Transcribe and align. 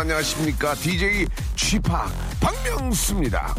안녕하십니까? 0.00 0.74
DJ 0.76 1.26
쥐팍 1.56 2.10
박명수입니다. 2.40 3.54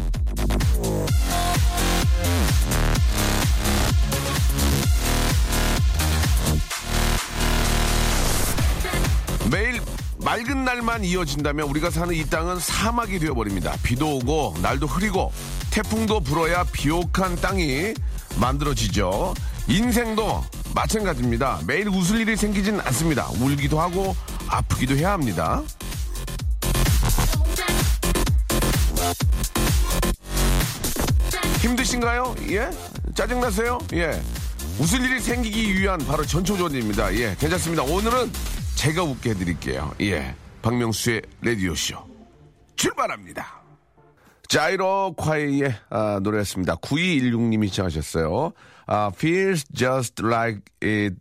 매일 9.52 9.80
맑은 10.24 10.64
날만 10.64 11.04
이어진다면 11.04 11.68
우리가 11.68 11.90
사는 11.90 12.12
이 12.12 12.24
땅은 12.28 12.58
사막이 12.58 13.20
되어버립니다. 13.20 13.76
비도 13.84 14.16
오고 14.16 14.56
날도 14.62 14.86
흐리고 14.86 15.32
태풍도 15.70 16.20
불어야 16.20 16.64
비옥한 16.64 17.36
땅이 17.36 17.94
만들어지죠. 18.40 19.34
인생도 19.68 20.42
마찬가지입니다. 20.74 21.60
매일 21.68 21.88
웃을 21.88 22.20
일이 22.20 22.36
생기진 22.36 22.80
않습니다. 22.80 23.28
울기도 23.40 23.80
하고 23.80 24.16
아프기도 24.48 24.96
해야 24.96 25.12
합니다 25.12 25.62
힘드신가요? 31.60 32.34
예? 32.50 32.70
짜증나세요? 33.14 33.78
예. 33.94 34.20
웃을 34.80 35.00
일이 35.02 35.20
생기기 35.20 35.78
위한 35.78 35.98
바로 36.06 36.24
전초전입니다. 36.24 37.14
예. 37.14 37.36
괜찮습니다. 37.38 37.82
오늘은 37.84 38.30
제가 38.76 39.02
웃게 39.02 39.30
해드릴게요. 39.30 39.94
예. 40.00 40.34
박명수의 40.62 41.22
라디오쇼. 41.40 41.96
출발합니다. 42.76 43.62
자이로 44.48 45.14
콰이의 45.16 45.74
아, 45.90 46.20
노래였습니다. 46.22 46.76
9216님이 46.76 47.68
시청하셨어요. 47.68 48.52
아, 48.86 49.10
feels 49.14 49.64
just 49.74 50.22
like 50.24 50.60
it 50.82 51.16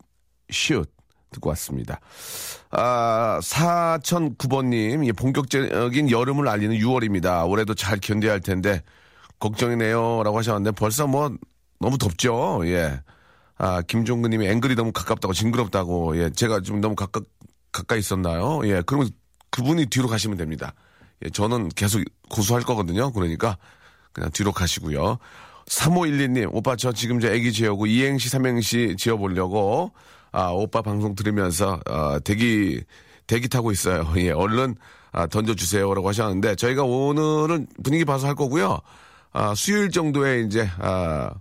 should. 0.51 0.89
듣고 1.31 1.49
왔습니다. 1.49 1.99
아, 2.69 3.39
4009번님, 3.41 5.05
예, 5.07 5.11
본격적인 5.11 6.11
여름을 6.11 6.47
알리는 6.47 6.75
6월입니다. 6.77 7.49
올해도 7.49 7.73
잘 7.73 7.99
견뎌야 7.99 8.33
할 8.33 8.39
텐데, 8.41 8.83
걱정이네요. 9.39 10.23
라고 10.23 10.37
하셨는데, 10.37 10.71
벌써 10.71 11.07
뭐, 11.07 11.33
너무 11.79 11.97
덥죠? 11.97 12.61
예. 12.65 13.01
아, 13.57 13.81
김종근님이 13.81 14.47
앵글이 14.47 14.75
너무 14.75 14.91
가깝다고, 14.91 15.33
징그럽다고, 15.33 16.17
예. 16.17 16.29
제가 16.29 16.61
좀 16.61 16.81
너무 16.81 16.95
가까, 16.95 17.21
가까이 17.71 17.99
있었나요? 17.99 18.61
예. 18.65 18.83
그러면 18.85 19.09
그분이 19.49 19.87
뒤로 19.87 20.07
가시면 20.07 20.37
됩니다. 20.37 20.73
예. 21.25 21.29
저는 21.29 21.69
계속 21.69 22.01
고수할 22.29 22.63
거거든요. 22.63 23.11
그러니까, 23.11 23.57
그냥 24.13 24.29
뒤로 24.31 24.51
가시고요. 24.51 25.17
3512님, 25.67 26.49
오빠 26.53 26.75
저 26.75 26.91
지금 26.91 27.19
저 27.19 27.31
애기 27.31 27.53
지어고 27.53 27.85
이행시, 27.85 28.29
삼행시 28.29 28.95
지어보려고, 28.97 29.93
아, 30.31 30.47
오빠 30.49 30.81
방송 30.81 31.15
들으면서, 31.15 31.79
어, 31.89 32.19
대기, 32.19 32.83
대기 33.27 33.49
타고 33.49 33.71
있어요. 33.71 34.05
예, 34.17 34.31
얼른, 34.31 34.75
아, 35.11 35.27
던져주세요라고 35.27 36.07
하셨는데, 36.09 36.55
저희가 36.55 36.83
오늘은 36.83 37.67
분위기 37.83 38.05
봐서 38.05 38.27
할 38.27 38.35
거고요. 38.35 38.79
아, 39.33 39.53
수요일 39.55 39.89
정도에 39.91 40.41
이제, 40.41 40.69
아, 40.79 41.31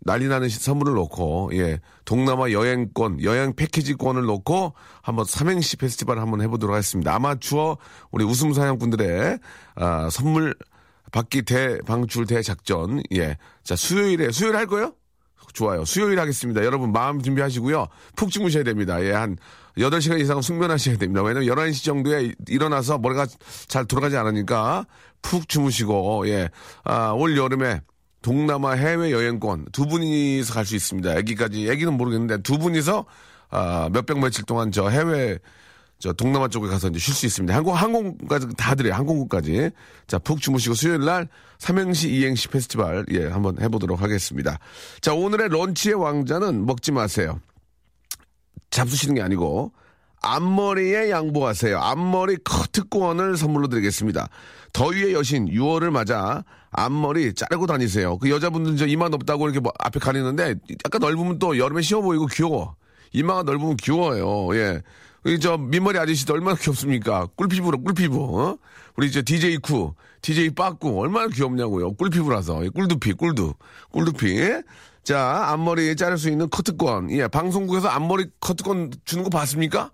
난리 0.00 0.26
나는 0.28 0.48
시- 0.48 0.58
선물을 0.60 0.92
놓고, 0.94 1.50
예, 1.54 1.80
동남아 2.04 2.50
여행권, 2.50 3.22
여행 3.22 3.54
패키지권을 3.54 4.22
놓고 4.24 4.74
한번 5.02 5.24
삼행시 5.24 5.76
페스티벌 5.76 6.18
한번 6.18 6.42
해보도록 6.42 6.74
하겠습니다. 6.74 7.14
아마추어 7.14 7.78
우리 8.10 8.24
웃음 8.24 8.52
사냥꾼들의, 8.52 9.38
아, 9.76 10.08
선물 10.10 10.54
받기 11.12 11.42
대방출 11.42 12.26
대작전, 12.26 13.00
예. 13.14 13.38
자, 13.62 13.76
수요일에, 13.76 14.30
수요일 14.32 14.56
할 14.56 14.66
거예요? 14.66 14.92
좋아요. 15.52 15.84
수요일 15.84 16.18
하겠습니다. 16.18 16.64
여러분 16.64 16.92
마음 16.92 17.22
준비하시고요. 17.22 17.86
푹 18.16 18.30
주무셔야 18.30 18.64
됩니다. 18.64 19.02
예, 19.04 19.12
한 19.12 19.36
8시간 19.78 20.20
이상 20.20 20.40
숙면하셔야 20.40 20.96
됩니다. 20.96 21.22
왜냐면 21.22 21.48
11시 21.48 21.84
정도에 21.84 22.32
일어나서 22.48 22.98
머리가 22.98 23.26
잘 23.66 23.84
돌아가지 23.84 24.16
않으니까 24.16 24.86
푹 25.22 25.48
주무시고, 25.48 26.28
예. 26.28 26.48
아, 26.84 27.10
올 27.10 27.36
여름에 27.36 27.80
동남아 28.22 28.72
해외 28.72 29.10
여행권 29.12 29.66
두 29.72 29.86
분이서 29.86 30.54
갈 30.54 30.64
수 30.64 30.74
있습니다. 30.76 31.10
아기까지, 31.10 31.68
아기는 31.70 31.92
모르겠는데 31.94 32.42
두 32.42 32.58
분이서 32.58 33.04
아, 33.50 33.88
몇백 33.92 34.18
며칠 34.18 34.44
동안 34.44 34.70
저 34.72 34.88
해외 34.88 35.38
저 36.04 36.12
동남아 36.12 36.48
쪽에 36.48 36.68
가서 36.68 36.88
이제 36.88 36.98
쉴 36.98 37.14
수 37.14 37.24
있습니다. 37.24 37.56
항공 37.56 37.74
항공까지 37.74 38.48
다 38.58 38.74
드려요. 38.74 38.92
항공국까지. 38.92 39.70
자, 40.06 40.18
푹 40.18 40.38
주무시고 40.38 40.74
수요일 40.74 41.02
날 41.06 41.28
삼행시 41.56 42.10
이행시 42.10 42.48
페스티벌 42.48 43.06
예, 43.12 43.28
한번 43.28 43.58
해 43.58 43.68
보도록 43.68 44.02
하겠습니다. 44.02 44.58
자, 45.00 45.14
오늘의 45.14 45.48
런치의 45.48 45.94
왕자는 45.94 46.66
먹지 46.66 46.92
마세요. 46.92 47.40
잡수시는 48.68 49.14
게 49.14 49.22
아니고 49.22 49.72
앞머리에 50.20 51.08
양보하세요. 51.08 51.78
앞머리 51.78 52.36
커트권을 52.44 53.38
선물로 53.38 53.68
드리겠습니다. 53.68 54.28
더위의 54.74 55.14
여신 55.14 55.46
6월을 55.46 55.88
맞아 55.88 56.44
앞머리 56.70 57.32
자르고 57.32 57.66
다니세요. 57.66 58.18
그 58.18 58.28
여자분들은 58.28 58.76
저 58.76 58.86
이마 58.86 59.08
높다고 59.08 59.46
이렇게 59.46 59.60
뭐 59.60 59.72
앞에 59.78 60.00
가리는데 60.00 60.56
약간 60.84 61.00
넓으면 61.00 61.38
또 61.38 61.56
여름에 61.56 61.80
쉬워 61.80 62.02
보이고 62.02 62.26
귀여워. 62.26 62.76
이마가 63.14 63.44
넓으면 63.44 63.78
귀여워요. 63.78 64.54
예. 64.54 64.82
이저 65.26 65.56
민머리 65.56 65.98
아저씨도 65.98 66.34
얼마나 66.34 66.56
귀엽습니까? 66.56 67.28
꿀피부로 67.36 67.80
꿀피부. 67.82 68.40
어? 68.42 68.58
우리 68.96 69.06
이제 69.06 69.22
DJ 69.22 69.58
쿠, 69.58 69.94
DJ 70.20 70.50
빠꾸 70.50 71.00
얼마나 71.00 71.28
귀엽냐고요. 71.28 71.94
꿀피부라서 71.94 72.64
예, 72.64 72.68
꿀두피, 72.68 73.14
꿀두, 73.14 73.54
꿀두피. 73.90 74.38
자 75.02 75.44
앞머리 75.48 75.96
자를 75.96 76.18
수 76.18 76.28
있는 76.30 76.48
커트권. 76.50 77.10
예, 77.12 77.26
방송국에서 77.28 77.88
앞머리 77.88 78.26
커트권 78.40 78.92
주는 79.04 79.24
거 79.24 79.30
봤습니까? 79.30 79.90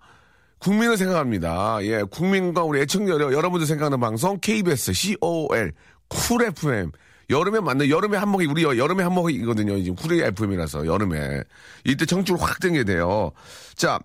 국민을 0.59 0.95
생각합니다. 0.97 1.79
예, 1.81 2.03
국민과 2.03 2.63
우리 2.63 2.81
애청자 2.81 3.13
여러- 3.13 3.33
여러분들 3.33 3.65
생각하는 3.65 3.99
방송 3.99 4.37
KBS 4.39 4.93
COOL 4.93 5.73
쿨 6.07 6.43
FM. 6.43 6.91
여름에 7.29 7.61
맞는 7.61 7.89
여름에 7.89 8.17
한몫이 8.17 8.45
우리 8.47 8.63
여- 8.63 8.77
여름에 8.77 9.03
한몫이거든요. 9.03 9.77
지금 9.81 9.95
쿨 9.95 10.21
FM이라서 10.21 10.85
여름에 10.85 11.41
이때 11.85 12.05
청출 12.05 12.35
확 12.37 12.59
땡겨야 12.59 12.83
돼요. 12.83 13.31
자, 13.75 13.99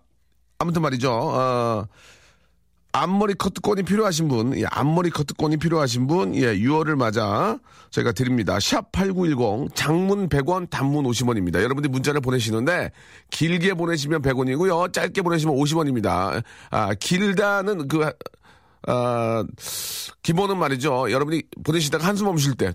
아무튼 0.58 0.82
말이죠. 0.82 1.12
어, 1.12 1.86
앞머리 2.92 3.34
커트권이 3.34 3.82
필요하신 3.82 4.28
분, 4.28 4.58
예, 4.58 4.64
앞머리 4.70 5.10
커트권이 5.10 5.58
필요하신 5.58 6.06
분, 6.06 6.34
예, 6.34 6.56
6월을 6.56 6.96
맞아 6.96 7.58
저희가 7.90 8.12
드립니다. 8.12 8.58
샵 8.58 8.90
8910, 8.90 9.74
장문 9.74 10.28
100원, 10.30 10.70
단문 10.70 11.04
50원입니다. 11.04 11.56
여러분들이 11.62 11.90
문자를 11.90 12.22
보내시는데, 12.22 12.90
길게 13.30 13.74
보내시면 13.74 14.22
100원이고요. 14.22 14.92
짧게 14.94 15.20
보내시면 15.22 15.54
50원입니다. 15.56 16.42
아, 16.70 16.94
길다는 16.94 17.86
그, 17.86 18.10
아, 18.86 19.44
기본은 20.22 20.58
말이죠. 20.58 21.10
여러분이 21.10 21.42
보내시다가 21.64 22.06
한숨 22.06 22.26
멈쉴 22.26 22.54
때, 22.54 22.72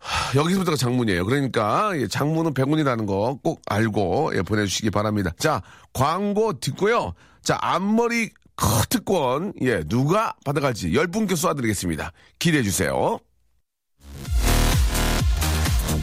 하, 0.00 0.34
여기서부터가 0.34 0.76
장문이에요. 0.76 1.24
그러니까 1.26 1.92
예, 1.96 2.06
장문은 2.08 2.54
100원이라는 2.54 3.06
거 3.06 3.36
꼭 3.42 3.62
알고 3.66 4.32
예, 4.34 4.42
보내주시기 4.42 4.90
바랍니다. 4.90 5.30
자 5.38 5.62
광고 5.92 6.58
듣고요. 6.58 7.12
자 7.42 7.58
앞머리 7.60 8.30
커트권 8.56 9.54
예 9.62 9.82
누가 9.84 10.34
받아갈지 10.44 10.90
10분께 10.92 11.36
쏘아드리겠습니다. 11.36 12.12
기대해 12.38 12.62
주세요. 12.62 13.18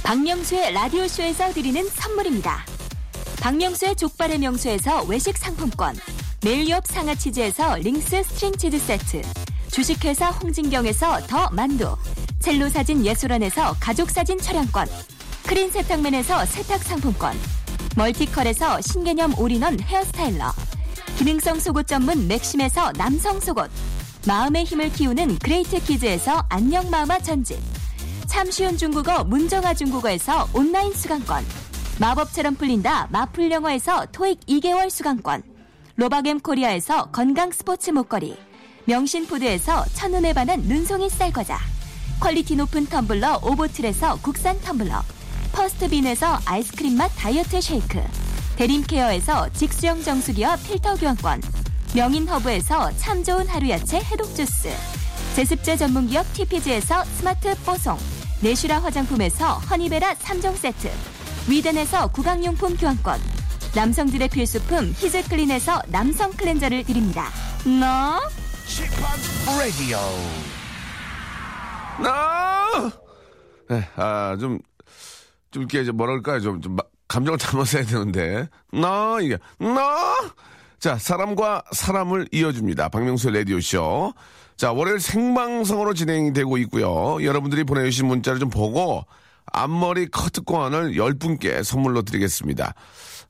박명수의 0.04 0.74
라디오쇼에서 0.74 1.52
드리는 1.54 1.84
선물입니다. 1.90 2.66
박명수의 3.42 3.96
족발의 3.96 4.40
명수에서 4.40 5.04
외식 5.04 5.38
상품권, 5.38 5.96
매일유업 6.44 6.86
상하치즈에서 6.88 7.76
링스 7.78 8.24
스트링 8.24 8.54
치즈 8.58 8.80
세트, 8.80 9.22
주식회사 9.72 10.30
홍진경에서 10.32 11.28
더 11.28 11.50
만두, 11.52 11.96
첼로 12.48 12.70
사진 12.70 13.06
예술원에서 13.06 13.76
가족 13.78 14.10
사진 14.10 14.38
촬영권, 14.38 14.88
크린 15.46 15.70
세탁맨에서 15.70 16.46
세탁 16.46 16.82
상품권, 16.82 17.36
멀티컬에서 17.98 18.80
신개념 18.80 19.38
all-in-one 19.38 19.78
hair 19.82 20.08
styler, 20.08 20.54
기능성 21.18 21.60
속옷 21.60 21.88
전문 21.88 22.26
맥심에서 22.30 22.94
남성 22.94 23.42
속옷, 23.42 23.70
마음의 24.30 24.64
힘을 24.64 24.94
키우는 24.94 25.40
그레이트 25.40 25.84
키즈에서 25.84 26.46
안녕 26.48 26.90
마음아 26.90 27.20
전집, 27.20 27.60
참 28.28 28.50
쉬운 28.50 28.78
중국어 28.78 29.26
문정아 29.26 29.74
중국어에서 29.74 30.48
온라인 30.54 30.94
수강권 30.94 31.44
마법처럼 32.00 32.56
풀린다 32.56 33.10
마풀 33.12 33.52
영어에서 33.52 34.06
토익 34.14 34.40
2개월 34.48 34.90
수강권 34.90 35.44
로바겜 35.98 36.40
코리아에서 36.40 37.12
건강 37.12 37.52
스포츠 37.52 37.90
목걸이 37.90 38.38
명신푸드에서 38.86 39.84
첫눈에 39.96 40.32
반한 40.32 40.62
눈송이 40.62 41.10
쌀과자 41.10 41.77
퀄리티 42.20 42.56
높은 42.56 42.88
텀블러 42.88 43.44
오보틀에서 43.44 44.20
국산 44.22 44.60
텀블러 44.62 45.02
퍼스트빈에서 45.54 46.40
아이스크림 46.46 46.98
맛 46.98 47.10
다이어트 47.16 47.62
쉐이크 47.62 48.02
대림케어에서 48.58 49.50
직수형 49.54 50.02
정수기와 50.02 50.56
필터 50.56 50.96
교환권, 50.96 51.42
명인허브에서 51.94 52.92
참 52.98 53.24
좋은 53.24 53.48
하루 53.48 53.70
야채 53.70 54.00
해독 54.00 54.36
주스, 54.36 54.70
제습제 55.36 55.78
전문기업 55.78 56.26
TPG에서 56.34 57.04
스마트 57.06 57.56
뽀송, 57.64 57.98
내슈라 58.42 58.82
화장품에서 58.82 59.60
허니베라 59.60 60.16
3종 60.16 60.58
세트, 60.58 60.90
위덴에서 61.48 62.08
구강용품 62.08 62.78
교환권, 62.78 63.22
남성들의 63.76 64.28
필수품 64.30 64.96
히즈클린에서 64.98 65.84
남성 65.90 66.32
클렌저를 66.32 66.84
드립니다. 66.84 67.30
너? 67.64 68.20
라디오 72.00 72.04
나! 72.04 72.92
네, 73.70 73.88
아, 73.96 74.38
좀, 74.40 74.60
좀 75.52 75.64
이렇게 75.64 75.82
이제 75.82 75.92
뭐랄까요. 75.92 76.40
좀, 76.42 76.62
좀 76.62 76.76
마- 76.76 76.84
감정을 77.08 77.38
담아서 77.38 77.78
해야 77.80 77.88
되는데. 77.88 78.48
나, 78.72 79.18
이게, 79.22 79.38
나! 79.60 80.16
자, 80.80 80.98
사람과 80.98 81.64
사람을 81.72 82.28
이어줍니다. 82.32 82.90
박명수의 82.90 83.34
라디오쇼. 83.40 84.14
자, 84.58 84.72
월요일 84.72 85.00
생방송으로 85.00 85.94
진행이 85.94 86.34
되고 86.34 86.58
있고요. 86.60 87.24
여러분들이 87.24 87.64
보내주신 87.64 88.08
문자를 88.08 88.40
좀 88.40 88.50
보고 88.50 89.04
앞머리 89.52 90.08
커트권을 90.10 90.94
10분께 90.94 91.64
선물로 91.64 92.02
드리겠습니다. 92.04 92.74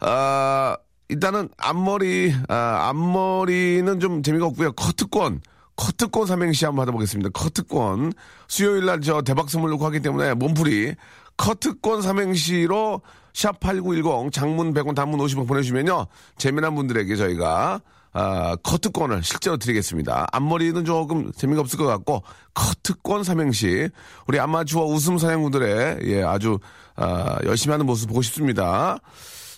아, 0.01 0.77
일단은 1.09 1.49
앞머리, 1.57 2.33
아, 2.49 2.87
앞머리는 2.89 3.99
좀 3.99 4.21
재미가 4.23 4.45
없고요. 4.47 4.73
커트권. 4.73 5.41
커트권 5.77 6.25
삼행시 6.27 6.65
한번 6.65 6.81
받아보겠습니다. 6.83 7.29
커트권. 7.33 8.13
수요일 8.47 8.85
날 8.85 9.00
저 9.01 9.21
대박 9.21 9.50
선물 9.50 9.69
놓고 9.71 9.85
하기 9.85 10.01
때문에 10.01 10.33
몸풀이 10.33 10.95
커트권 11.38 12.01
삼행시로 12.01 13.01
샵 13.33 13.59
8910 13.59 14.31
장문 14.31 14.74
100원 14.74 14.95
단문 14.95 15.19
50원 15.19 15.47
보내주시면요. 15.47 16.07
재미난 16.38 16.74
분들에게 16.75 17.15
저희가 17.15 17.79
아, 18.13 18.56
커트권을 18.63 19.21
실제로 19.21 19.57
드리겠습니다. 19.57 20.25
앞머리는 20.31 20.83
조금 20.85 21.31
재미가 21.33 21.62
없을 21.62 21.77
것 21.77 21.85
같고 21.85 22.23
커트권 22.56 23.23
삼행시 23.23 23.89
우리 24.27 24.39
아마추어 24.39 24.85
웃음 24.85 25.19
사냥꾼들의 25.19 26.00
예, 26.06 26.23
아주 26.23 26.57
아, 26.95 27.38
열심히 27.45 27.73
하는 27.73 27.85
모습 27.85 28.07
보고 28.07 28.23
싶습니다. 28.23 28.97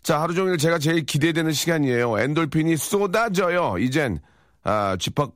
자, 0.04 0.20
하루 0.22 0.34
종일 0.34 0.58
제가 0.58 0.80
제일 0.80 1.06
기대되는 1.06 1.54
시간이에요. 1.54 2.20
엔돌핀이 2.20 2.76
쏟아져요. 2.76 3.76
이젠, 3.80 4.20
아, 4.64 4.98
다- 5.16 5.28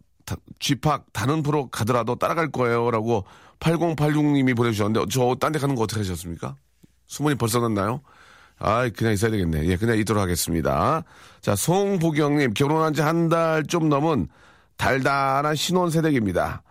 쥐팍 0.60 1.08
다른 1.14 1.44
프로 1.44 1.68
가더라도 1.70 2.16
따라갈 2.16 2.52
거예요. 2.52 2.92
라고 2.92 3.26
8086님이 3.60 4.56
보내주셨는데, 4.56 5.08
저 5.10 5.36
딴 5.40 5.52
데 5.52 5.60
가는 5.60 5.76
거 5.76 5.84
어떻게 5.84 6.02
하셨습니까? 6.02 6.56
수문이 7.08 7.36
벌써 7.36 7.60
났나요? 7.60 8.02
아 8.60 8.88
그냥 8.96 9.14
있어야 9.14 9.32
되겠네. 9.32 9.66
예, 9.66 9.78
그냥 9.78 9.98
있도록 9.98 10.22
하겠습니다. 10.22 11.04
자, 11.42 11.56
송보경님, 11.56 12.54
결혼한 12.54 12.94
지 12.94 13.02
한 13.02 13.30
달 13.30 13.64
좀 13.68 13.90
넘은 13.90 14.28
달달한 14.78 15.56
신혼세대입니다. 15.56 16.64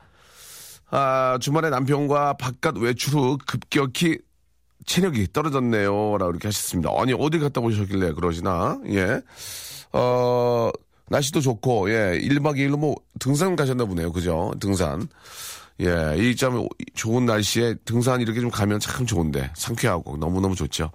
아, 0.90 1.38
주말에 1.40 1.70
남편과 1.70 2.34
바깥 2.34 2.76
외출 2.78 3.14
후 3.14 3.38
급격히 3.46 4.18
체력이 4.86 5.28
떨어졌네요. 5.32 6.18
라고 6.18 6.30
이렇게 6.30 6.48
하셨습니다. 6.48 6.90
아니, 6.98 7.14
어디 7.18 7.38
갔다 7.38 7.60
오셨길래 7.60 8.12
그러시나? 8.12 8.78
예. 8.88 9.20
어, 9.92 10.70
날씨도 11.12 11.40
좋고, 11.40 11.90
예. 11.90 12.18
1박 12.20 12.56
2일로 12.56 12.78
뭐 12.78 12.96
등산 13.20 13.54
가셨나 13.54 13.84
보네요. 13.84 14.10
그죠? 14.12 14.50
등산. 14.60 15.06
예. 15.80 16.16
이 16.18 16.34
참 16.36 16.66
좋은 16.94 17.26
날씨에 17.26 17.74
등산 17.84 18.20
이렇게 18.20 18.40
좀 18.40 18.50
가면 18.50 18.80
참 18.80 19.04
좋은데. 19.06 19.50
상쾌하고 19.54 20.16
너무너무 20.16 20.54
좋죠. 20.54 20.90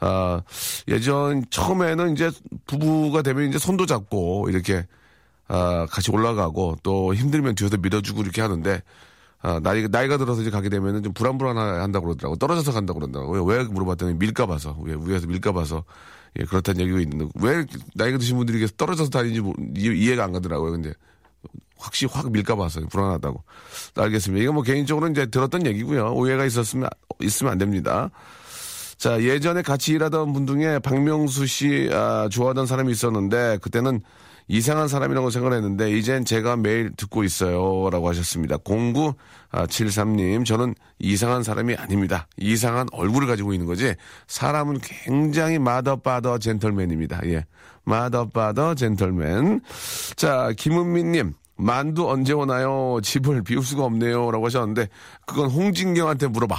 아, 0.00 0.42
예전, 0.88 1.44
처음에는 1.50 2.12
이제 2.14 2.30
부부가 2.66 3.22
되면 3.22 3.48
이제 3.48 3.58
손도 3.58 3.86
잡고 3.86 4.48
이렇게 4.50 4.84
아, 5.46 5.86
같이 5.90 6.10
올라가고 6.10 6.78
또 6.82 7.14
힘들면 7.14 7.54
뒤에서 7.54 7.76
밀어주고 7.76 8.22
이렇게 8.22 8.42
하는데 8.42 8.82
아, 9.42 9.60
나이, 9.62 9.86
나이가 9.88 10.16
들어서 10.18 10.40
이제 10.40 10.50
가게 10.50 10.68
되면은 10.70 11.02
좀 11.04 11.12
불안불안한다고 11.12 12.06
그러더라고. 12.06 12.36
떨어져서 12.36 12.72
간다고 12.72 12.98
그러더라고요. 13.00 13.44
왜 13.44 13.62
물어봤더니 13.64 14.14
밀까 14.14 14.46
봐서. 14.46 14.76
왜 14.82 14.96
위에서 14.98 15.26
밀까 15.28 15.52
봐서. 15.52 15.84
예, 16.40 16.44
그렇다는 16.44 16.80
얘기가 16.82 17.00
있는데 17.00 17.26
왜 17.34 17.66
나이가 17.94 18.18
드신 18.18 18.36
분들이 18.36 18.58
이렇게 18.58 18.72
떨어져서 18.76 19.10
다니는지 19.10 19.40
모- 19.40 19.54
이- 19.76 20.04
이해가 20.04 20.24
안 20.24 20.32
가더라고요. 20.32 20.72
근데 20.72 20.92
확실히 21.76 22.12
확 22.12 22.30
밀까 22.30 22.56
봐서 22.56 22.80
불안하다고. 22.88 23.42
알겠습니다. 23.96 24.42
이거 24.42 24.52
뭐 24.52 24.62
개인적으로 24.62 25.08
이제 25.08 25.26
들었던 25.26 25.66
얘기고요. 25.66 26.12
오해가 26.14 26.44
있었으면, 26.44 26.88
있으면 27.20 27.52
안 27.52 27.58
됩니다. 27.58 28.10
자, 29.02 29.20
예전에 29.20 29.62
같이 29.62 29.94
일하던 29.94 30.32
분 30.32 30.46
중에 30.46 30.78
박명수 30.78 31.44
씨, 31.48 31.90
아, 31.92 32.28
좋아하던 32.30 32.66
사람이 32.66 32.92
있었는데, 32.92 33.58
그때는 33.60 34.00
이상한 34.46 34.86
사람이라고 34.86 35.28
생각을 35.30 35.56
했는데, 35.56 35.90
이젠 35.90 36.24
제가 36.24 36.54
매일 36.54 36.92
듣고 36.96 37.24
있어요. 37.24 37.90
라고 37.90 38.08
하셨습니다. 38.08 38.58
0973님, 38.58 40.44
저는 40.44 40.76
이상한 41.00 41.42
사람이 41.42 41.74
아닙니다. 41.74 42.28
이상한 42.36 42.86
얼굴을 42.92 43.26
가지고 43.26 43.52
있는 43.52 43.66
거지, 43.66 43.92
사람은 44.28 44.78
굉장히 44.80 45.58
마더바더 45.58 46.38
젠틀맨입니다. 46.38 47.22
예. 47.26 47.44
마더바더 47.82 48.76
젠틀맨. 48.76 49.62
자, 50.14 50.52
김은미님, 50.56 51.32
만두 51.56 52.08
언제 52.08 52.34
오나요? 52.34 53.00
집을 53.02 53.42
비울 53.42 53.64
수가 53.64 53.82
없네요. 53.82 54.30
라고 54.30 54.46
하셨는데, 54.46 54.86
그건 55.26 55.50
홍진경한테 55.50 56.28
물어봐. 56.28 56.54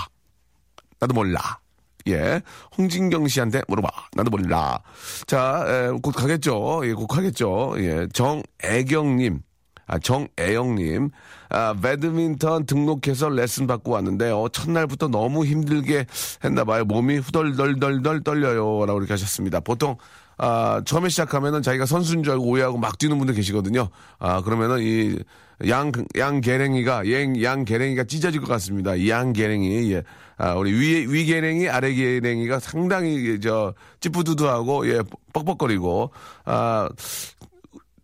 나도 0.99 1.13
몰라. 1.13 1.62
예. 2.07 2.41
홍진경 2.77 3.27
씨한테 3.27 3.61
물어봐. 3.67 3.89
나도 4.15 4.29
몰라. 4.29 4.81
자, 5.25 5.63
에, 5.67 5.89
곧 6.01 6.11
가겠죠. 6.11 6.81
예, 6.85 6.93
곧 6.93 7.07
가겠죠. 7.07 7.75
예. 7.77 8.07
정애경님. 8.13 9.41
아, 9.85 9.99
정애영님. 9.99 11.09
아, 11.49 11.73
배드민턴 11.81 12.65
등록해서 12.65 13.29
레슨 13.29 13.67
받고 13.67 13.91
왔는데요. 13.91 14.47
첫날부터 14.51 15.09
너무 15.09 15.45
힘들게 15.45 16.05
했나봐요. 16.43 16.85
몸이 16.85 17.17
후덜덜덜덜 17.17 18.23
떨려요. 18.23 18.85
라고 18.85 18.99
이렇게 18.99 19.13
하셨습니다. 19.13 19.59
보통, 19.59 19.97
아, 20.37 20.81
처음에 20.85 21.09
시작하면은 21.09 21.61
자기가 21.61 21.85
선수인 21.85 22.23
줄 22.23 22.33
알고 22.33 22.45
오해하고 22.45 22.77
막 22.77 22.97
뛰는 22.97 23.17
분들 23.17 23.35
계시거든요. 23.35 23.89
아, 24.19 24.41
그러면은 24.41 24.79
이, 24.81 25.19
양, 25.67 25.91
양 26.17 26.41
개랭이가, 26.41 27.09
양, 27.11 27.41
양 27.43 27.65
개랭이가 27.65 28.05
찢어질 28.05 28.41
것 28.41 28.47
같습니다. 28.47 28.95
이양 28.95 29.33
개랭이, 29.33 29.93
예. 29.93 30.03
아, 30.37 30.55
우리 30.55 30.73
위, 30.73 31.05
위 31.07 31.25
개랭이, 31.25 31.69
아래 31.69 31.93
개랭이가 31.93 32.59
상당히, 32.59 33.39
저, 33.39 33.73
찌뿌두두하고, 33.99 34.89
예, 34.89 35.01
뻑뻑거리고, 35.31 36.11
아, 36.45 36.89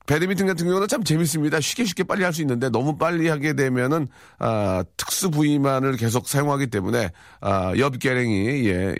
배드민턴 0.05 0.47
같은 0.47 0.65
경우는 0.65 0.87
참 0.87 1.03
재밌습니다. 1.03 1.59
쉽게 1.59 1.85
쉽게 1.85 2.03
빨리 2.03 2.23
할 2.23 2.33
수 2.33 2.41
있는데 2.41 2.69
너무 2.69 2.97
빨리 2.97 3.27
하게 3.27 3.53
되면은 3.53 4.07
아, 4.39 4.83
특수 4.97 5.29
부위만을 5.29 5.97
계속 5.97 6.27
사용하기 6.27 6.67
때문에 6.67 7.11
아, 7.41 7.73
옆 7.77 7.99
개랭이 7.99 8.67
예. 8.67 8.95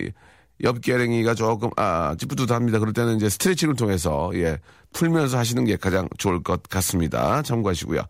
옆 0.62 0.80
개랭이가 0.80 1.34
조금 1.34 1.70
아, 1.76 2.14
찌뿌두두합니다. 2.18 2.78
그럴 2.78 2.92
때는 2.92 3.16
이제 3.16 3.28
스트레칭을 3.28 3.76
통해서 3.76 4.30
예. 4.34 4.58
풀면서 4.92 5.38
하시는 5.38 5.64
게 5.64 5.76
가장 5.76 6.08
좋을 6.18 6.42
것 6.42 6.62
같습니다. 6.64 7.42
참고하시고요. 7.42 8.02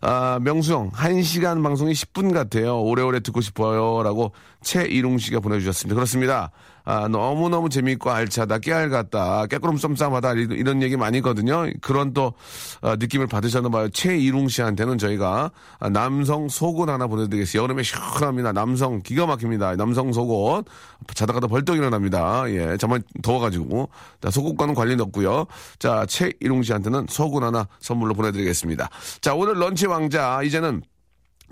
아, 0.00 0.38
명수형, 0.42 0.90
1시간 0.92 1.62
방송이 1.62 1.92
10분 1.92 2.32
같아요. 2.32 2.80
오래오래 2.80 3.20
듣고 3.20 3.40
싶어요. 3.40 4.02
라고 4.02 4.32
최이룽 4.62 5.18
씨가 5.18 5.40
보내주셨습니다. 5.40 5.94
그렇습니다. 5.94 6.50
아, 6.86 7.08
너무너무 7.08 7.70
재미있고 7.70 8.10
알차다, 8.10 8.58
깨알 8.58 8.90
같다, 8.90 9.46
깨꾸름 9.46 9.78
썸쌈하다, 9.78 10.34
이- 10.34 10.46
이런 10.50 10.82
얘기 10.82 10.98
많이 10.98 11.16
있거든요. 11.18 11.64
그런 11.80 12.12
또, 12.12 12.34
아, 12.82 12.96
느낌을 12.96 13.26
받으셨나 13.26 13.70
봐요. 13.70 13.88
최이룽 13.88 14.48
씨한테는 14.48 14.98
저희가 14.98 15.50
아, 15.78 15.88
남성 15.88 16.48
속옷 16.50 16.88
하나 16.90 17.06
보내드리겠습니다. 17.06 17.62
여름에 17.62 17.82
시원합니다. 17.82 18.52
남성, 18.52 19.00
기가 19.02 19.24
막힙니다. 19.26 19.76
남성 19.76 20.12
속옷. 20.12 20.66
자다가도 21.14 21.48
벌떡 21.48 21.76
일어납니다. 21.76 22.44
예, 22.48 22.76
정말 22.78 23.02
더워가지고. 23.22 23.88
자, 24.22 24.30
속옷과는 24.30 24.74
관련이 24.74 25.00
없고요. 25.02 25.46
자, 25.78 26.04
최이룽 26.14 26.62
씨한테는 26.62 27.06
속옷 27.08 27.42
하나 27.42 27.66
선물로 27.80 28.14
보내드리겠습니다. 28.14 28.88
자, 29.20 29.34
오늘 29.34 29.54
런치 29.54 29.86
왕자, 29.86 30.42
이제는 30.42 30.82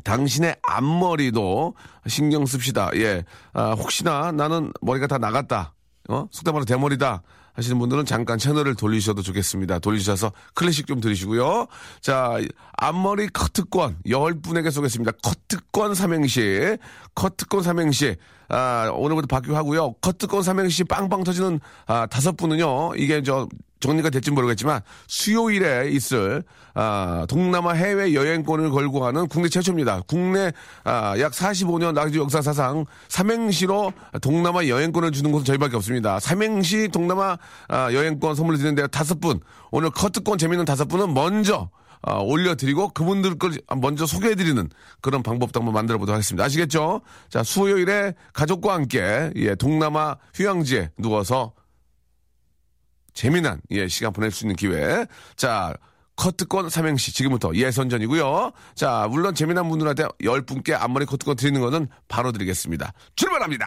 당신의 0.05 0.57
앞머리도 0.63 1.75
신경 2.07 2.47
씁시다. 2.47 2.91
예. 2.95 3.25
아, 3.53 3.73
혹시나 3.73 4.31
나는 4.31 4.73
머리가 4.81 5.09
다 5.09 5.19
나갔다. 5.19 5.75
어? 6.09 6.27
속담 6.31 6.55
말로 6.55 6.65
대머리다. 6.65 7.23
하시는 7.55 7.79
분들은 7.79 8.07
잠깐 8.07 8.39
채널을 8.39 8.77
돌리셔도 8.77 9.21
좋겠습니다. 9.21 9.81
돌리셔서 9.81 10.33
클래식 10.55 10.87
좀 10.87 11.01
들으시고요. 11.01 11.67
자, 12.01 12.39
앞머리 12.79 13.29
커트권 13.29 13.99
10분에게 14.07 14.71
쏘겠습니다. 14.71 15.13
커트권 15.23 15.95
삼행시. 15.95 16.79
커트권 17.15 17.63
삼행시. 17.63 18.17
아, 18.53 18.91
오늘부터 18.95 19.27
바뀌고 19.27 19.57
하고요. 19.57 19.95
커트권 20.01 20.43
삼행시 20.43 20.85
빵빵 20.85 21.25
터지는 21.25 21.59
아, 21.87 22.07
다섯 22.07 22.37
분은요. 22.37 22.93
이게 22.97 23.23
저 23.23 23.49
정리가 23.81 24.11
될지 24.11 24.31
모르겠지만 24.31 24.81
수요일에 25.09 25.89
있을 25.91 26.45
아, 26.75 27.27
동남아 27.29 27.73
해외 27.73 28.15
여행권을 28.15 28.71
걸고 28.71 29.05
하는 29.05 29.27
국내 29.27 29.49
최초입니다. 29.49 30.03
국내 30.07 30.53
아, 30.85 31.15
약 31.19 31.33
45년 31.33 31.95
라디오 31.95 32.23
역사 32.23 32.41
사상 32.43 32.85
삼행시로 33.09 33.93
동남아 34.21 34.67
여행권을 34.67 35.13
주는 35.13 35.33
곳은 35.33 35.45
저희밖에 35.45 35.77
없습니다. 35.77 36.21
삼행시 36.21 36.89
동남아 36.89 37.39
아, 37.69 37.93
여행권 37.93 38.35
선물 38.35 38.57
드리는 38.57 38.75
데 38.75 38.87
다섯 38.87 39.21
분 39.21 39.41
오늘 39.71 39.91
커트권 39.91 40.39
재밌는 40.39 40.65
다섯 40.65 40.87
분은 40.87 41.15
먼저 41.15 41.71
아, 42.03 42.15
올려드리고 42.15 42.89
그분들 42.91 43.39
걸 43.39 43.53
먼저 43.81 44.07
소개해드리는 44.07 44.69
그런 45.01 45.23
방법도 45.23 45.61
한번 45.61 45.75
만들어 45.75 45.99
보도록 45.99 46.15
하겠습니다. 46.15 46.45
아시겠죠? 46.45 47.01
자, 47.29 47.43
수요일에 47.43 48.15
가족과 48.33 48.75
함께 48.75 49.31
예, 49.37 49.55
동남아 49.55 50.17
휴양지에 50.35 50.91
누워서 50.99 51.53
재미난 53.15 53.61
예, 53.71 53.87
시간 53.89 54.13
보낼 54.13 54.31
수 54.31 54.45
있는 54.45 54.57
기회. 54.57 55.07
자, 55.37 55.75
커트권 56.17 56.71
삼행시 56.71 57.13
지금부터 57.15 57.55
예선전이고요. 57.55 58.53
자, 58.75 59.07
물론 59.11 59.35
재미난 59.35 59.69
분들한테 59.69 60.05
10분께 60.23 60.73
앞머리 60.73 61.07
커트권 61.07 61.37
드리는 61.37 61.61
거는 61.61 61.89
바로 62.09 62.33
드리겠습니다. 62.33 62.93
출발합니다. 63.17 63.67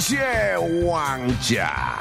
런치의 0.00 0.86
왕자. 0.86 1.98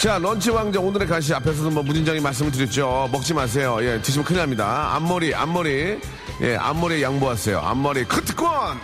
자, 0.00 0.18
런치 0.18 0.50
왕자 0.50 0.80
오늘의 0.80 1.06
간식 1.06 1.32
앞에서도 1.34 1.70
뭐 1.70 1.84
무진장이 1.84 2.18
말씀을 2.18 2.50
드렸죠. 2.50 3.08
먹지 3.12 3.34
마세요. 3.34 3.78
예, 3.82 4.02
드시면 4.02 4.24
큰일 4.24 4.40
납니다. 4.40 4.94
앞머리, 4.94 5.32
앞머리. 5.32 6.00
예, 6.40 6.56
앞머리에 6.56 7.02
양보하세요. 7.02 7.60
앞머리 7.60 8.04
커트권! 8.06 8.80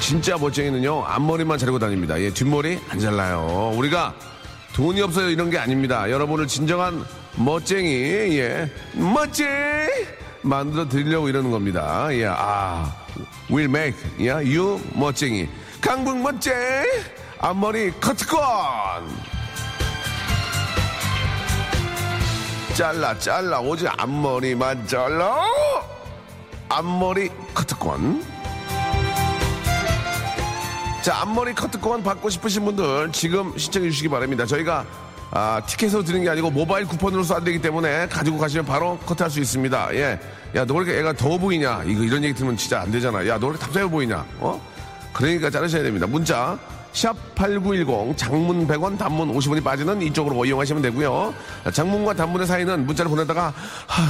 진짜 0.00 0.36
멋쟁이는요, 0.36 1.04
앞머리만 1.06 1.56
자르고 1.56 1.78
다닙니다. 1.78 2.20
예, 2.20 2.30
뒷머리 2.30 2.78
안 2.90 2.98
잘라요. 2.98 3.72
우리가 3.74 4.14
돈이 4.74 5.00
없어요 5.02 5.30
이런 5.30 5.50
게 5.50 5.58
아닙니다. 5.58 6.10
여러분을 6.10 6.48
진정한 6.48 7.04
멋쟁이, 7.36 7.88
예, 8.38 8.68
멋쟁! 8.92 9.46
만들어 10.42 10.88
드리려고 10.88 11.28
이러는 11.28 11.50
겁니다. 11.52 12.08
예, 12.10 12.26
아, 12.26 12.92
will 13.48 13.70
make, 13.70 13.96
예, 14.18 14.30
you 14.30 14.80
멋쟁이. 14.94 15.48
강북 15.80 16.18
멋쟁! 16.18 16.54
앞머리 17.38 17.92
커트권! 18.00 18.42
잘라, 22.74 23.16
잘라, 23.20 23.60
오직 23.60 23.88
앞머리만 23.96 24.88
잘라! 24.88 25.36
앞머리 26.68 27.30
커트권. 27.54 28.33
자, 31.04 31.18
앞머리 31.20 31.52
커트권 31.54 32.02
받고 32.02 32.30
싶으신 32.30 32.64
분들 32.64 33.12
지금 33.12 33.52
신청해 33.58 33.90
주시기 33.90 34.08
바랍니다. 34.08 34.46
저희가 34.46 34.86
아, 35.32 35.60
티켓으로 35.66 36.02
드리는 36.02 36.24
게 36.24 36.30
아니고 36.30 36.50
모바일 36.50 36.86
쿠폰으로서 36.86 37.34
안 37.34 37.44
되기 37.44 37.60
때문에 37.60 38.08
가지고 38.08 38.38
가시면 38.38 38.64
바로 38.64 38.96
커트할 39.04 39.30
수 39.30 39.38
있습니다. 39.38 39.94
예. 39.96 40.18
야, 40.54 40.64
너 40.64 40.72
왜 40.78 40.84
이렇게 40.84 40.98
애가 41.00 41.12
더워 41.12 41.36
보이냐? 41.36 41.82
이거 41.86 42.02
이런 42.04 42.24
얘기 42.24 42.32
들으면 42.32 42.56
진짜 42.56 42.80
안 42.80 42.90
되잖아. 42.90 43.26
야, 43.26 43.38
너 43.38 43.48
왜 43.48 43.50
이렇게 43.50 43.66
답답해 43.66 43.86
보이냐? 43.90 44.24
어? 44.38 44.58
그러니까 45.12 45.50
자르셔야 45.50 45.82
됩니다. 45.82 46.06
문자 46.06 46.58
샵8910 46.94 48.16
장문 48.16 48.66
100원 48.66 48.96
단문 48.96 49.34
50원이 49.36 49.62
빠지는 49.62 50.00
이쪽으로 50.00 50.42
이용하시면 50.46 50.80
되고요. 50.80 51.34
장문과 51.70 52.14
단문의 52.14 52.46
사이는 52.46 52.86
문자를 52.86 53.10
보내다가 53.10 53.52
하, 53.86 54.02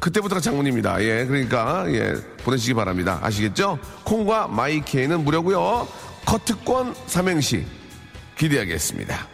그때부터가 0.00 0.40
장문입니다. 0.40 1.00
예, 1.04 1.26
그러니까 1.26 1.84
예 1.92 2.14
보내시기 2.44 2.72
바랍니다. 2.74 3.18
아시겠죠? 3.22 3.78
콩과 4.04 4.48
마이케이는 4.48 5.22
무료고요. 5.24 5.86
커트권 6.24 6.94
삼행시 7.06 7.64
기대하겠습니다. 8.36 9.26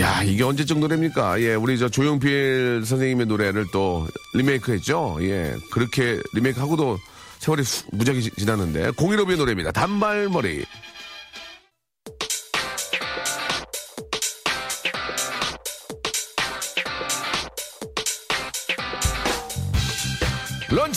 야, 0.00 0.22
이게 0.22 0.42
언제적 0.42 0.78
노래입니까? 0.78 1.40
예, 1.42 1.54
우리 1.54 1.78
저 1.78 1.88
조용필 1.88 2.82
선생님의 2.84 3.26
노래를 3.26 3.66
또 3.72 4.08
리메이크 4.34 4.72
했죠? 4.72 5.18
예, 5.20 5.54
그렇게 5.70 6.18
리메이크 6.32 6.58
하고도 6.60 6.98
세월이 7.38 7.62
수- 7.64 7.84
지- 8.22 8.30
지났는데, 8.38 8.92
015의 8.92 9.36
노래입니다. 9.36 9.70
단발머리. 9.72 10.64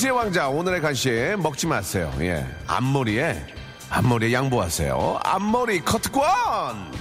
런치의 0.06 0.12
왕자, 0.12 0.48
오늘의 0.50 0.82
간식 0.82 1.36
먹지 1.40 1.68
마세요. 1.68 2.14
예, 2.20 2.46
앞머리에, 2.68 3.46
앞머리에 3.90 4.34
양보하세요. 4.34 5.20
앞머리 5.24 5.80
커트권! 5.82 6.92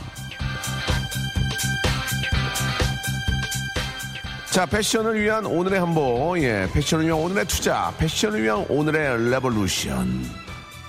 자, 4.50 4.66
패션을 4.66 5.20
위한 5.20 5.44
오늘의 5.44 5.80
한 5.80 6.07
보, 6.07 6.34
예, 6.38 6.68
패션을 6.72 7.06
위한 7.06 7.18
오늘의 7.20 7.44
투자, 7.46 7.92
패션을 7.98 8.42
위한 8.42 8.64
오늘의 8.68 9.30
revolution. 9.30 10.24